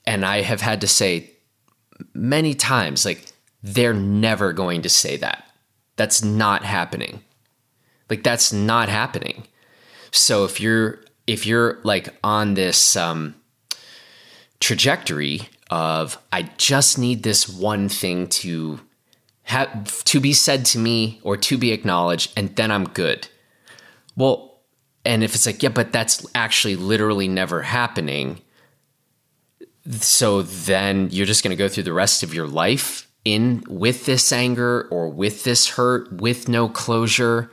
[0.06, 1.32] And I have had to say
[2.14, 3.32] many times like
[3.62, 5.43] they're never going to say that.
[5.95, 7.22] That's not happening.
[8.10, 9.43] Like that's not happening.
[10.12, 13.36] So if you're if you're like on this um,
[14.59, 18.82] trajectory of I just need this one thing to
[19.43, 23.29] have to be said to me or to be acknowledged, and then I'm good.
[24.17, 24.59] Well,
[25.05, 28.41] and if it's like, yeah, but that's actually literally never happening.
[29.89, 34.05] So then you're just going to go through the rest of your life in with
[34.05, 37.49] this anger or with this hurt, with no closure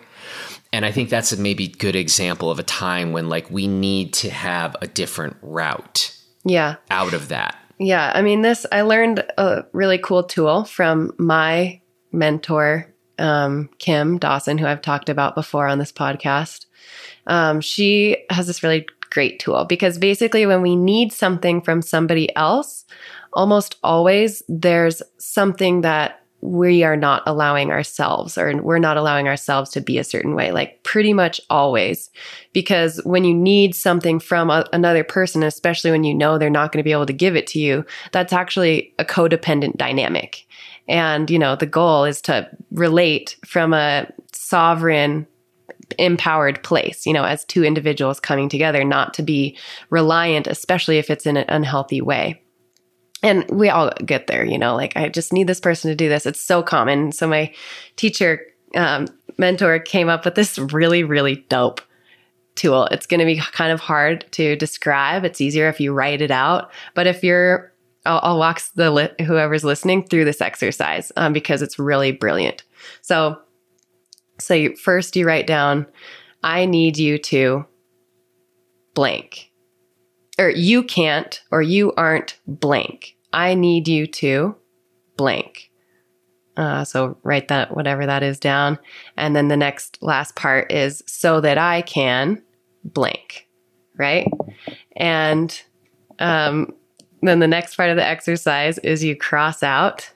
[0.72, 4.12] and I think that's a maybe good example of a time when like we need
[4.14, 6.16] to have a different route.
[6.44, 6.76] Yeah.
[6.90, 7.56] Out of that.
[7.78, 8.12] Yeah.
[8.14, 11.80] I mean, this, I learned a really cool tool from my
[12.12, 16.66] mentor, um, Kim Dawson, who I've talked about before on this podcast.
[17.26, 22.34] Um, she has this really great tool because basically, when we need something from somebody
[22.36, 22.84] else,
[23.32, 29.70] almost always there's something that we are not allowing ourselves or we're not allowing ourselves
[29.70, 32.11] to be a certain way like pretty much always.
[32.53, 36.72] Because when you need something from a, another person especially when you know they're not
[36.72, 40.47] going to be able to give it to you that's actually a codependent dynamic.
[40.86, 45.26] And you know the goal is to relate from a sovereign
[45.99, 49.57] empowered place you know as two individuals coming together not to be
[49.89, 52.43] reliant especially if it's in an unhealthy way
[53.22, 56.08] and we all get there, you know, like I just need this person to do
[56.08, 56.26] this.
[56.26, 57.12] It's so common.
[57.12, 57.52] So my
[57.96, 58.42] teacher,
[58.74, 59.06] um,
[59.38, 61.80] mentor came up with this really, really dope
[62.54, 62.86] tool.
[62.86, 65.24] It's going to be kind of hard to describe.
[65.24, 66.70] It's easier if you write it out.
[66.94, 67.72] But if you're,
[68.04, 72.62] I'll, I'll walk the li- whoever's listening through this exercise um, because it's really brilliant.
[73.00, 73.40] So,
[74.38, 75.86] so you, first you write down,
[76.42, 77.66] I need you to
[78.94, 79.47] blank
[80.39, 83.16] or you can't or you aren't blank.
[83.32, 84.57] I need you to
[85.16, 85.70] blank.
[86.57, 88.78] Uh, so write that, whatever that is, down.
[89.16, 92.43] And then the next last part is so that I can
[92.84, 93.47] blank,
[93.97, 94.26] right?
[94.97, 95.61] And
[96.18, 96.74] um,
[97.22, 100.11] then the next part of the exercise is you cross out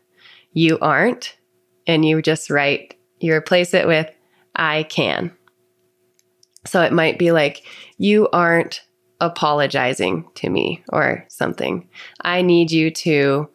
[0.53, 1.37] you aren't,
[1.87, 4.11] and you just write, you replace it with
[4.55, 5.33] I can.
[6.65, 7.65] So it might be like,
[7.99, 8.83] you aren't
[9.23, 11.89] apologizing to me or something.
[12.23, 13.49] I need you to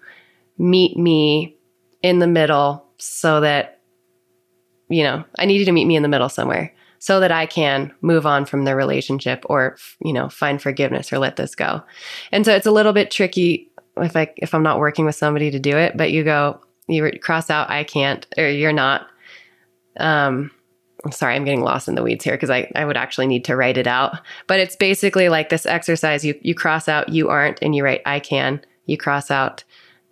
[0.57, 1.57] meet me
[2.01, 3.81] in the middle so that,
[4.89, 7.45] you know, I need you to meet me in the middle somewhere so that I
[7.45, 11.83] can move on from the relationship or, you know, find forgiveness or let this go.
[12.31, 15.51] And so it's a little bit tricky if I, if I'm not working with somebody
[15.51, 19.07] to do it, but you go, you cross out, I can't, or you're not.
[19.99, 20.51] Um,
[21.11, 23.55] Sorry, I'm getting lost in the weeds here because I, I would actually need to
[23.55, 24.19] write it out.
[24.47, 26.25] But it's basically like this exercise.
[26.25, 28.61] You you cross out you aren't and you write I can.
[28.85, 29.63] You cross out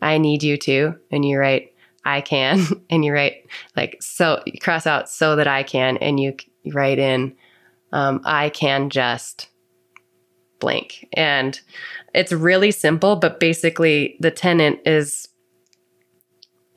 [0.02, 1.74] I need you to and you write
[2.04, 6.20] I can and you write like so you cross out so that I can and
[6.20, 7.36] you, you write in
[7.92, 9.50] um, I can just
[10.60, 11.08] blank.
[11.14, 11.60] And
[12.14, 15.28] it's really simple, but basically the tenant is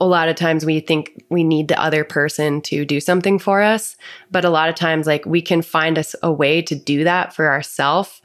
[0.00, 3.62] a lot of times we think we need the other person to do something for
[3.62, 3.96] us
[4.30, 7.34] but a lot of times like we can find us a way to do that
[7.34, 8.22] for ourselves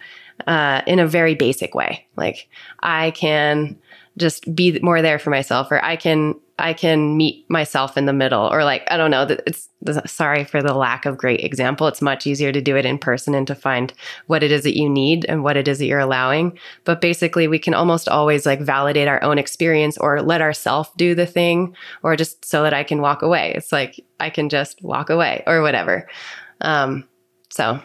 [0.47, 2.05] uh, in a very basic way.
[2.15, 2.47] Like
[2.82, 3.78] i can
[4.18, 8.14] just be more there for myself or i can I can meet myself in the
[8.14, 9.70] middle or like I don't know it's
[10.05, 11.88] sorry for the lack of great example.
[11.88, 13.91] It's much easier to do it in person and to find
[14.28, 16.57] what it is that you need and what it is that you're allowing.
[16.84, 21.16] But basically we can almost always like validate our own experience or let ourselves do
[21.16, 23.53] the thing or just so that I can walk away.
[23.55, 26.07] It's like I can just walk away or whatever.
[26.61, 27.07] Um
[27.49, 27.82] so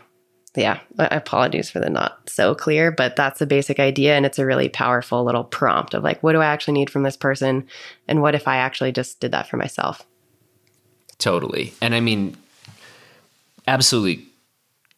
[0.58, 4.16] yeah, apologies for the not so clear, but that's the basic idea.
[4.16, 7.02] And it's a really powerful little prompt of like, what do I actually need from
[7.02, 7.66] this person?
[8.06, 10.06] And what if I actually just did that for myself?
[11.18, 11.72] Totally.
[11.80, 12.36] And I mean,
[13.66, 14.26] absolutely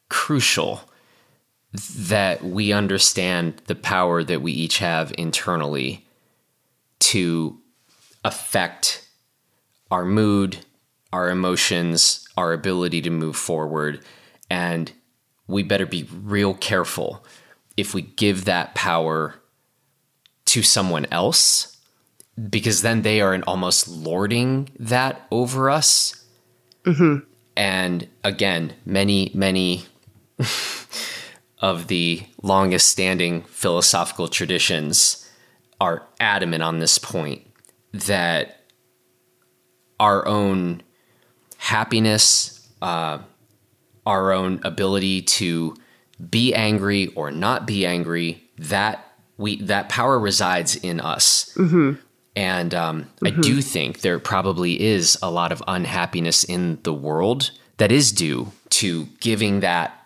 [0.09, 0.83] crucial
[1.73, 6.05] that we understand the power that we each have internally
[6.99, 7.57] to
[8.25, 9.07] affect
[9.91, 10.59] our mood,
[11.13, 14.01] our emotions, our ability to move forward.
[14.49, 14.93] And
[15.51, 17.25] we better be real careful
[17.77, 19.35] if we give that power
[20.47, 21.79] to someone else
[22.49, 26.25] because then they are almost lording that over us.
[26.85, 27.27] Mm-hmm.
[27.57, 29.85] And again, many, many
[31.59, 35.29] of the longest standing philosophical traditions
[35.81, 37.47] are adamant on this point
[37.93, 38.65] that
[39.99, 40.83] our own
[41.59, 43.19] happiness, uh,
[44.07, 45.75] our own ability to
[46.29, 51.93] be angry or not be angry that we that power resides in us mm-hmm.
[52.37, 53.27] and um, mm-hmm.
[53.27, 58.13] i do think there probably is a lot of unhappiness in the world that is
[58.13, 59.97] due to giving that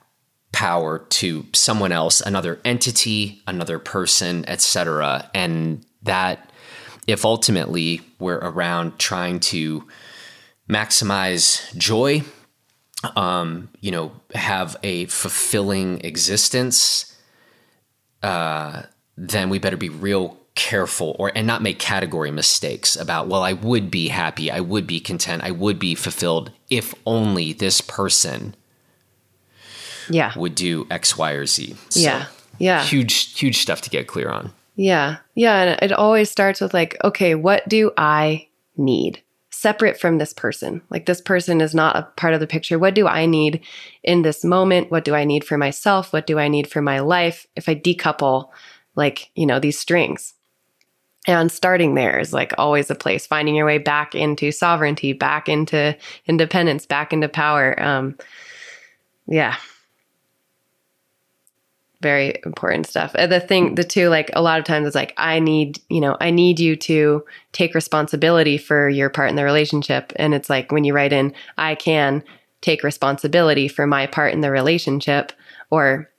[0.52, 6.50] power to someone else another entity another person etc and that
[7.06, 9.84] if ultimately we're around trying to
[10.70, 12.22] maximize joy
[13.16, 17.16] um, you know, have a fulfilling existence,
[18.22, 18.82] uh,
[19.16, 23.52] then we better be real careful or and not make category mistakes about well i
[23.52, 28.54] would be happy i would be content i would be fulfilled if only this person
[30.08, 30.32] yeah.
[30.36, 31.76] would do x y or z.
[31.88, 32.26] So yeah.
[32.58, 32.84] Yeah.
[32.84, 34.52] huge huge stuff to get clear on.
[34.76, 35.18] Yeah.
[35.34, 35.62] Yeah.
[35.62, 39.22] And it always starts with like okay what do i need
[39.64, 40.82] separate from this person.
[40.90, 42.78] Like this person is not a part of the picture.
[42.78, 43.62] What do I need
[44.02, 44.90] in this moment?
[44.90, 46.12] What do I need for myself?
[46.12, 47.46] What do I need for my life?
[47.56, 48.50] If I decouple
[48.94, 50.34] like, you know, these strings.
[51.26, 55.48] and starting there is like always a place finding your way back into sovereignty back
[55.48, 55.96] into
[56.26, 58.14] independence back into power um
[59.26, 59.56] yeah
[62.04, 63.14] very important stuff.
[63.14, 66.18] The thing the two like a lot of times it's like i need you know
[66.20, 70.12] i need you to take responsibility for your part in the relationship.
[70.16, 72.22] And it's like when you write in i can
[72.60, 75.32] take responsibility for my part in the relationship
[75.70, 76.10] or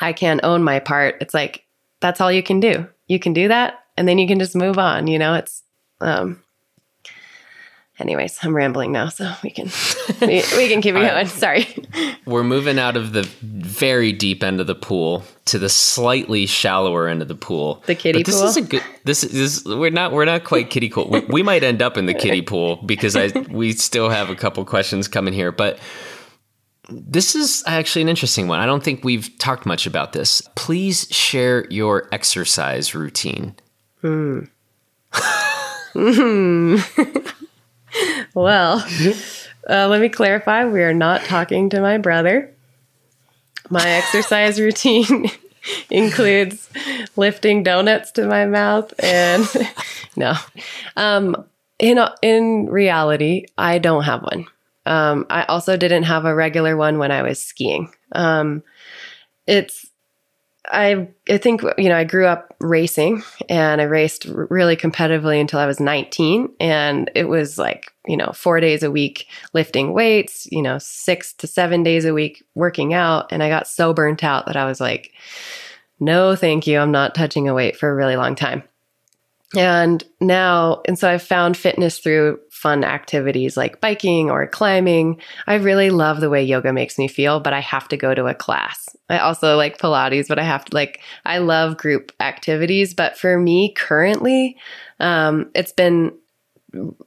[0.00, 1.16] i can own my part.
[1.20, 1.64] It's like
[2.00, 2.86] that's all you can do.
[3.08, 5.08] You can do that and then you can just move on.
[5.08, 5.64] You know, it's
[6.00, 6.40] um
[7.98, 9.66] anyways, I'm rambling now, so we can
[10.20, 11.26] we, we can keep it going.
[11.26, 11.66] Sorry.
[12.26, 17.08] We're moving out of the very deep end of the pool to the slightly shallower
[17.08, 17.82] end of the pool.
[17.86, 18.48] The kiddie but this pool.
[18.48, 18.82] is a good.
[19.04, 21.08] This is we're not we're not quite kiddie pool.
[21.08, 24.36] We, we might end up in the kiddie pool because I we still have a
[24.36, 25.78] couple questions coming here, but.
[26.88, 28.58] This is actually an interesting one.
[28.58, 30.42] I don't think we've talked much about this.
[30.56, 33.54] Please share your exercise routine.
[34.02, 34.40] Hmm.
[38.34, 38.84] well,
[39.68, 40.64] uh, let me clarify.
[40.64, 42.52] We are not talking to my brother.
[43.70, 45.30] My exercise routine
[45.90, 46.68] includes
[47.16, 49.46] lifting donuts to my mouth and
[50.16, 50.34] no.
[50.96, 51.44] Um,
[51.78, 54.46] in in reality, I don't have one.
[54.84, 57.92] Um, I also didn't have a regular one when I was skiing.
[58.12, 58.62] Um,
[59.46, 59.86] it's
[60.66, 65.58] I I think you know I grew up racing and I raced really competitively until
[65.58, 70.46] I was 19 and it was like you know 4 days a week lifting weights
[70.52, 74.22] you know 6 to 7 days a week working out and I got so burnt
[74.22, 75.12] out that I was like
[75.98, 78.62] no thank you I'm not touching a weight for a really long time
[79.56, 85.20] and now and so I've found fitness through fun activities like biking or climbing.
[85.48, 88.26] I really love the way yoga makes me feel, but I have to go to
[88.26, 88.91] a class.
[89.12, 92.94] I also like Pilates, but I have to like, I love group activities.
[92.94, 94.56] But for me currently,
[95.00, 96.12] um, it's been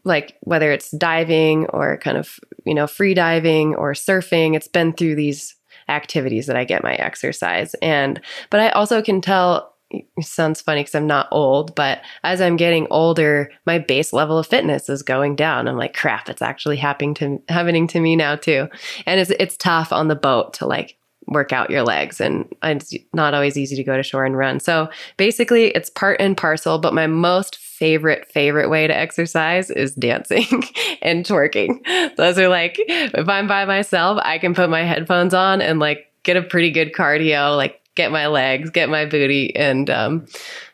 [0.04, 4.94] like whether it's diving or kind of, you know, free diving or surfing, it's been
[4.94, 5.56] through these
[5.90, 7.74] activities that I get my exercise.
[7.76, 12.42] And, but I also can tell it sounds funny because I'm not old, but as
[12.42, 15.68] I'm getting older, my base level of fitness is going down.
[15.68, 18.68] I'm like, crap, it's actually happening to happening to me now too.
[19.06, 20.98] And it's it's tough on the boat to like
[21.28, 24.60] work out your legs and it's not always easy to go to shore and run.
[24.60, 29.96] So basically it's part and parcel, but my most favorite favorite way to exercise is
[29.96, 30.64] dancing
[31.02, 32.16] and twerking.
[32.16, 36.12] Those are like if I'm by myself, I can put my headphones on and like
[36.24, 39.56] get a pretty good cardio, like get my legs, get my booty.
[39.56, 40.26] And um,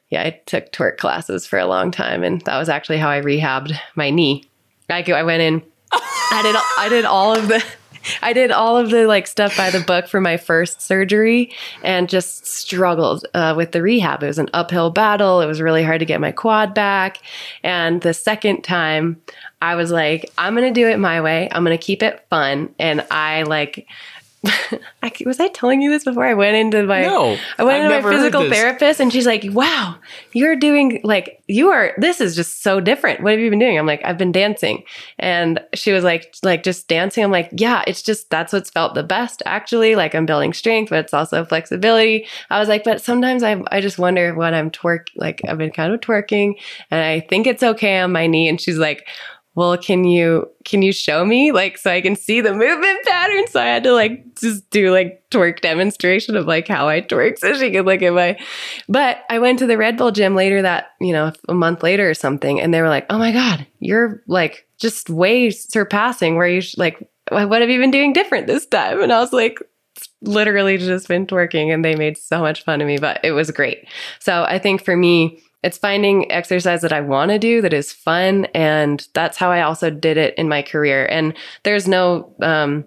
[0.09, 2.23] yeah, I took twerk classes for a long time.
[2.23, 4.43] And that was actually how I rehabbed my knee.
[4.89, 7.63] I, I went in, I did, I did all of the,
[8.21, 12.09] I did all of the like stuff by the book for my first surgery and
[12.09, 14.23] just struggled uh, with the rehab.
[14.23, 15.41] It was an uphill battle.
[15.41, 17.19] It was really hard to get my quad back.
[17.63, 19.21] And the second time,
[19.61, 21.47] I was like, I'm going to do it my way.
[21.51, 22.73] I'm going to keep it fun.
[22.79, 23.87] And I like,
[25.03, 27.91] I, was I telling you this before I went into my no, I went I've
[27.91, 29.97] into my physical therapist and she's like, "Wow,
[30.33, 33.21] you're doing like you are this is just so different.
[33.21, 34.83] What have you been doing?" I'm like, "I've been dancing."
[35.19, 37.23] And she was like like just dancing.
[37.23, 39.95] I'm like, "Yeah, it's just that's what's felt the best actually.
[39.95, 43.79] Like I'm building strength, but it's also flexibility." I was like, "But sometimes I I
[43.79, 46.55] just wonder when I'm twerk like I've been kind of twerking
[46.89, 49.07] and I think it's okay on my knee." And she's like,
[49.55, 51.51] well can you can you show me?
[51.51, 53.47] Like so i can see the movement pattern.
[53.47, 57.37] So i had to like just do like twerk demonstration of like how i twerk
[57.37, 58.37] so she could look at my
[58.89, 62.09] but i went to the red bull gym later that you know a month later
[62.09, 66.47] or something and they were like oh my god you're like just way surpassing where
[66.47, 66.97] you sh- like
[67.29, 69.01] what have you been doing different this time?
[69.01, 69.59] And i was like
[70.21, 73.51] literally just been twerking and they made so much fun of me but it was
[73.51, 73.87] great.
[74.19, 77.91] So i think for me it's finding exercise that I want to do that is
[77.91, 78.45] fun.
[78.53, 81.05] And that's how I also did it in my career.
[81.05, 82.85] And there's no, um,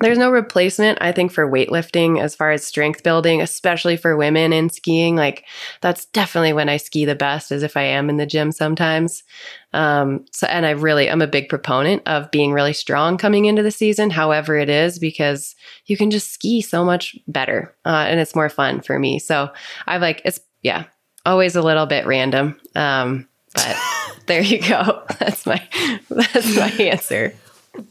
[0.00, 4.52] there's no replacement, I think, for weightlifting as far as strength building, especially for women
[4.52, 5.16] in skiing.
[5.16, 5.44] Like,
[5.80, 9.24] that's definitely when I ski the best, as if I am in the gym sometimes.
[9.72, 13.62] Um, so, and I really, I'm a big proponent of being really strong coming into
[13.62, 18.20] the season, however it is, because you can just ski so much better uh, and
[18.20, 19.18] it's more fun for me.
[19.18, 19.50] So,
[19.86, 20.84] I like, it's, yeah,
[21.28, 22.58] always a little bit random.
[22.74, 23.76] Um, but
[24.26, 25.02] there you go.
[25.18, 25.62] That's my
[26.10, 27.34] that's my answer.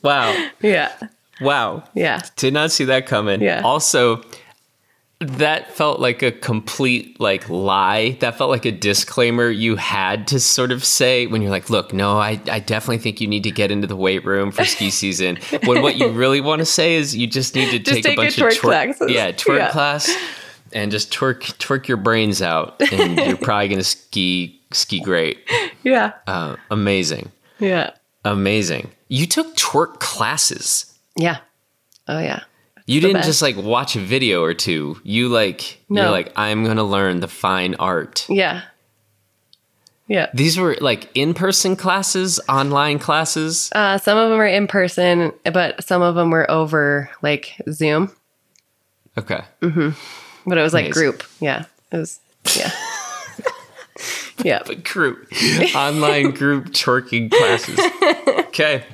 [0.03, 0.49] Wow.
[0.61, 0.91] Yeah.
[1.39, 1.84] Wow.
[1.93, 2.22] Yeah.
[2.35, 3.41] Did not see that coming.
[3.41, 3.61] Yeah.
[3.64, 4.22] Also,
[5.19, 8.18] that felt like a complete like lie.
[8.19, 11.91] That felt like a disclaimer you had to sort of say when you're like, look,
[11.93, 14.89] no, I, I definitely think you need to get into the weight room for ski
[14.91, 15.38] season.
[15.65, 18.14] when what you really want to say is you just need to just take, take
[18.14, 19.11] a bunch a twerk of twerk classes.
[19.11, 19.72] Yeah, twerk Yeah.
[19.72, 20.15] class
[20.78, 25.40] and just twerk twerk your brains out, and you're probably gonna ski ski great.
[25.84, 26.14] Yeah.
[26.28, 27.91] Uh, amazing, Yeah.
[28.24, 28.91] amazing.
[29.08, 30.94] You took twerk classes.
[31.16, 31.38] Yeah.
[32.08, 32.44] Oh yeah.
[32.86, 34.98] You didn't just like watch a video or two.
[35.04, 38.26] You like you're like I'm gonna learn the fine art.
[38.30, 38.62] Yeah.
[40.08, 40.30] Yeah.
[40.34, 43.70] These were like in person classes, online classes.
[43.74, 48.16] Uh, some of them were in person, but some of them were over like Zoom.
[49.18, 49.41] Okay.
[50.48, 51.24] But it was like group.
[51.41, 51.65] Yeah.
[51.91, 52.19] It was.
[52.56, 52.72] Yeah.
[54.44, 54.61] yeah.
[54.65, 55.28] But group
[55.76, 57.80] online group twerking classes.
[58.48, 58.86] Okay.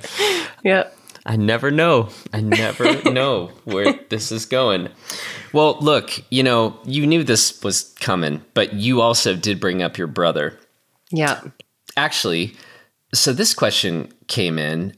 [0.63, 0.87] Yeah.
[1.25, 2.09] I never know.
[2.33, 4.89] I never know where this is going.
[5.53, 9.97] Well, look, you know, you knew this was coming, but you also did bring up
[9.97, 10.57] your brother.
[11.11, 11.41] Yeah.
[11.95, 12.55] Actually,
[13.13, 14.97] so this question came in.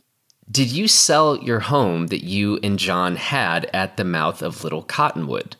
[0.49, 4.83] Did you sell your home that you and John had at the mouth of Little
[4.83, 5.57] Cottonwood?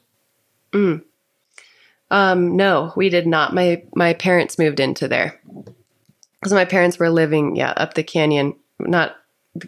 [2.12, 3.54] Um, no, we did not.
[3.54, 5.40] My my parents moved into there
[6.40, 8.56] because my parents were living, yeah, up the canyon.
[8.80, 9.16] Not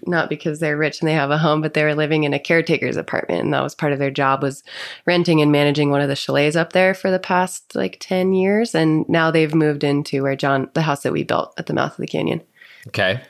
[0.06, 2.40] not because they're rich and they have a home, but they were living in a
[2.40, 4.64] caretaker's apartment, and that was part of their job was
[5.06, 8.76] renting and managing one of the chalets up there for the past like ten years.
[8.76, 11.92] And now they've moved into where John, the house that we built at the mouth
[11.92, 12.42] of the canyon.
[12.88, 13.22] Okay.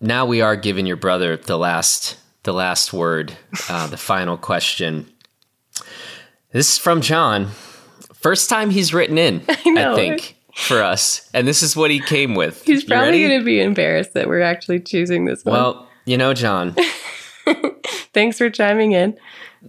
[0.00, 3.36] Now we are giving your brother the last the last word,
[3.68, 5.06] uh, the final question.
[6.52, 7.48] This is from John.
[8.14, 9.96] First time he's written in, I, know.
[9.96, 11.28] think, for us.
[11.34, 12.62] And this is what he came with.
[12.64, 15.54] He's You probably going to be embarrassed that we're actually choosing this one.
[15.54, 16.76] Well, you know, John,
[18.14, 19.18] Thanks for chiming in.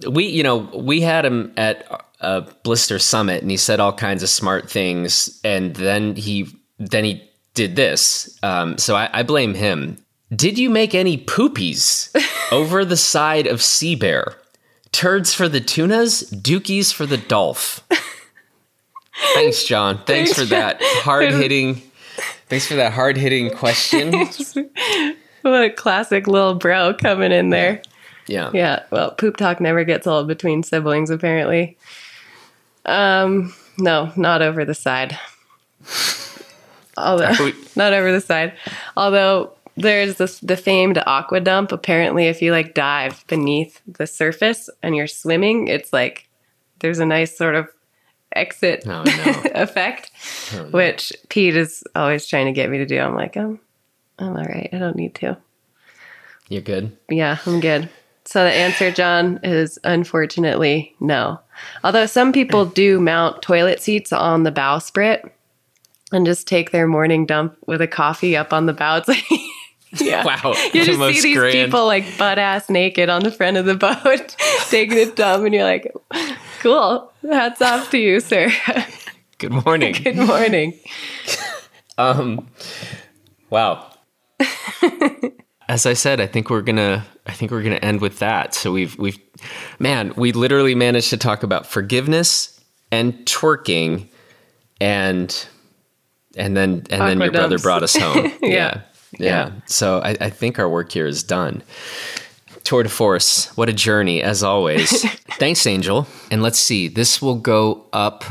[0.09, 4.21] we you know we had him at a blister summit and he said all kinds
[4.21, 6.47] of smart things and then he
[6.77, 7.23] then he
[7.53, 9.97] did this um, so I, I blame him
[10.35, 12.09] did you make any poopies
[12.51, 14.35] over the side of sea bear
[14.93, 17.81] turds for the tunas dookies for the dolph
[19.33, 21.81] thanks john thanks for that hard-hitting
[22.47, 24.13] thanks for that hard-hitting question
[25.41, 27.81] What a classic little bro coming in there.
[28.27, 31.77] yeah Yeah, well, poop talk never gets old between siblings, apparently.
[32.85, 35.19] Um, no, not over the side.
[36.97, 38.53] Although, We- not over the side.
[38.95, 41.71] Although there's this the famed aqua dump.
[41.71, 46.27] Apparently, if you like dive beneath the surface and you're swimming, it's like
[46.79, 47.67] there's a nice sort of
[48.35, 49.41] exit Oh, no.
[49.55, 50.11] effect,
[50.55, 52.99] oh, which Pete is always trying to get me to do.
[52.99, 53.59] I'm like, I'm,
[54.19, 54.69] I'm all right.
[54.73, 55.37] I don't need to.
[56.49, 57.89] you're good Yeah, I'm good.
[58.25, 61.39] So the answer, John, is unfortunately no.
[61.83, 65.29] Although some people do mount toilet seats on the bowsprit
[66.11, 68.97] and just take their morning dump with a coffee up on the bow.
[68.97, 69.23] It's like,
[70.01, 70.23] yeah.
[70.25, 73.57] wow You the just see these grand- people like butt ass naked on the front
[73.57, 74.35] of the boat
[74.69, 75.91] taking a dump, and you're like,
[76.61, 77.11] cool.
[77.29, 78.51] Hats off to you, sir.
[79.37, 80.79] good morning Good morning.
[81.97, 82.47] Um,
[83.49, 83.89] wow.
[85.69, 87.05] As I said, I think we're gonna.
[87.25, 88.53] I think we're gonna end with that.
[88.53, 89.17] So we've we've,
[89.79, 92.59] man, we literally managed to talk about forgiveness
[92.91, 94.07] and twerking,
[94.81, 95.47] and
[96.35, 98.31] and then and then your brother brought us home.
[98.41, 98.49] Yeah.
[98.49, 98.81] yeah.
[99.19, 99.51] Yeah.
[99.65, 101.63] So I, I think our work here is done.
[102.63, 103.47] Tour de force.
[103.57, 104.89] What a journey, as always.
[105.37, 106.07] Thanks, Angel.
[106.31, 106.87] And let's see.
[106.87, 108.23] This will go up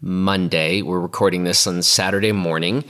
[0.00, 0.82] Monday.
[0.82, 2.84] We're recording this on Saturday morning.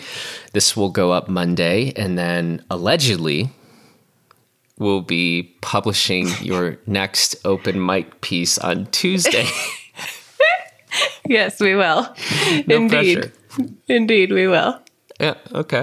[0.53, 3.51] This will go up Monday, and then allegedly,
[4.79, 9.47] we'll be publishing your next open mic piece on Tuesday.
[11.29, 12.09] Yes, we will.
[12.67, 12.89] No Indeed.
[12.91, 13.33] pressure.
[13.89, 14.81] Indeed, we will.
[15.19, 15.83] Yeah, okay.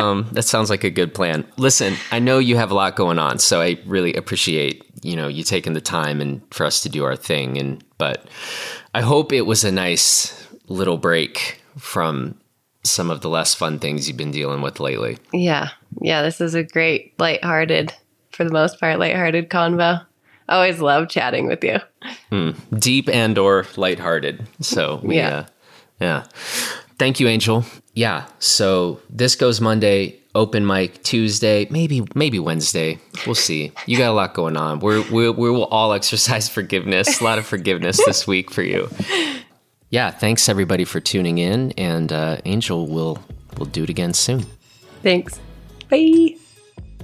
[0.00, 1.44] Um, that sounds like a good plan.
[1.56, 5.28] Listen, I know you have a lot going on, so I really appreciate you know
[5.28, 7.58] you taking the time and for us to do our thing.
[7.58, 8.26] And but
[8.94, 12.38] I hope it was a nice little break from
[12.82, 15.18] some of the less fun things you've been dealing with lately.
[15.32, 15.68] Yeah.
[16.00, 17.92] Yeah, this is a great, lighthearted,
[18.30, 20.06] for the most part, lighthearted convo.
[20.48, 21.78] I always love chatting with you.
[22.78, 24.46] deep and or lighthearted.
[24.60, 25.28] So we, Yeah.
[25.36, 25.46] uh,
[26.00, 26.22] yeah.
[26.98, 27.64] Thank you, Angel.
[28.00, 28.24] Yeah.
[28.38, 32.98] So this goes Monday, open mic Tuesday, maybe maybe Wednesday.
[33.26, 33.72] We'll see.
[33.84, 34.80] You got a lot going on.
[34.80, 37.20] We're we we will all exercise forgiveness.
[37.20, 38.88] A lot of forgiveness this week for you.
[39.90, 40.12] Yeah.
[40.12, 43.18] Thanks everybody for tuning in, and uh, Angel will
[43.58, 44.46] will do it again soon.
[45.02, 45.38] Thanks.
[45.90, 46.36] Bye.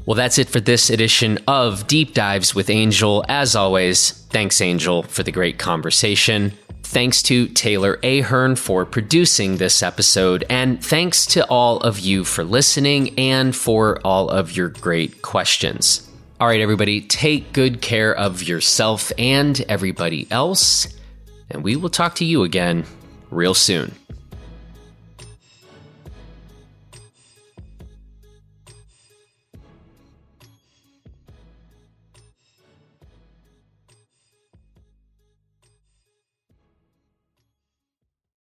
[0.06, 3.22] Well, that's it for this edition of Deep Dives with Angel.
[3.28, 6.52] As always, thanks, Angel, for the great conversation.
[6.88, 10.44] Thanks to Taylor Ahern for producing this episode.
[10.48, 16.08] And thanks to all of you for listening and for all of your great questions.
[16.40, 20.86] All right, everybody, take good care of yourself and everybody else.
[21.50, 22.84] and we will talk to you again
[23.30, 23.94] real soon.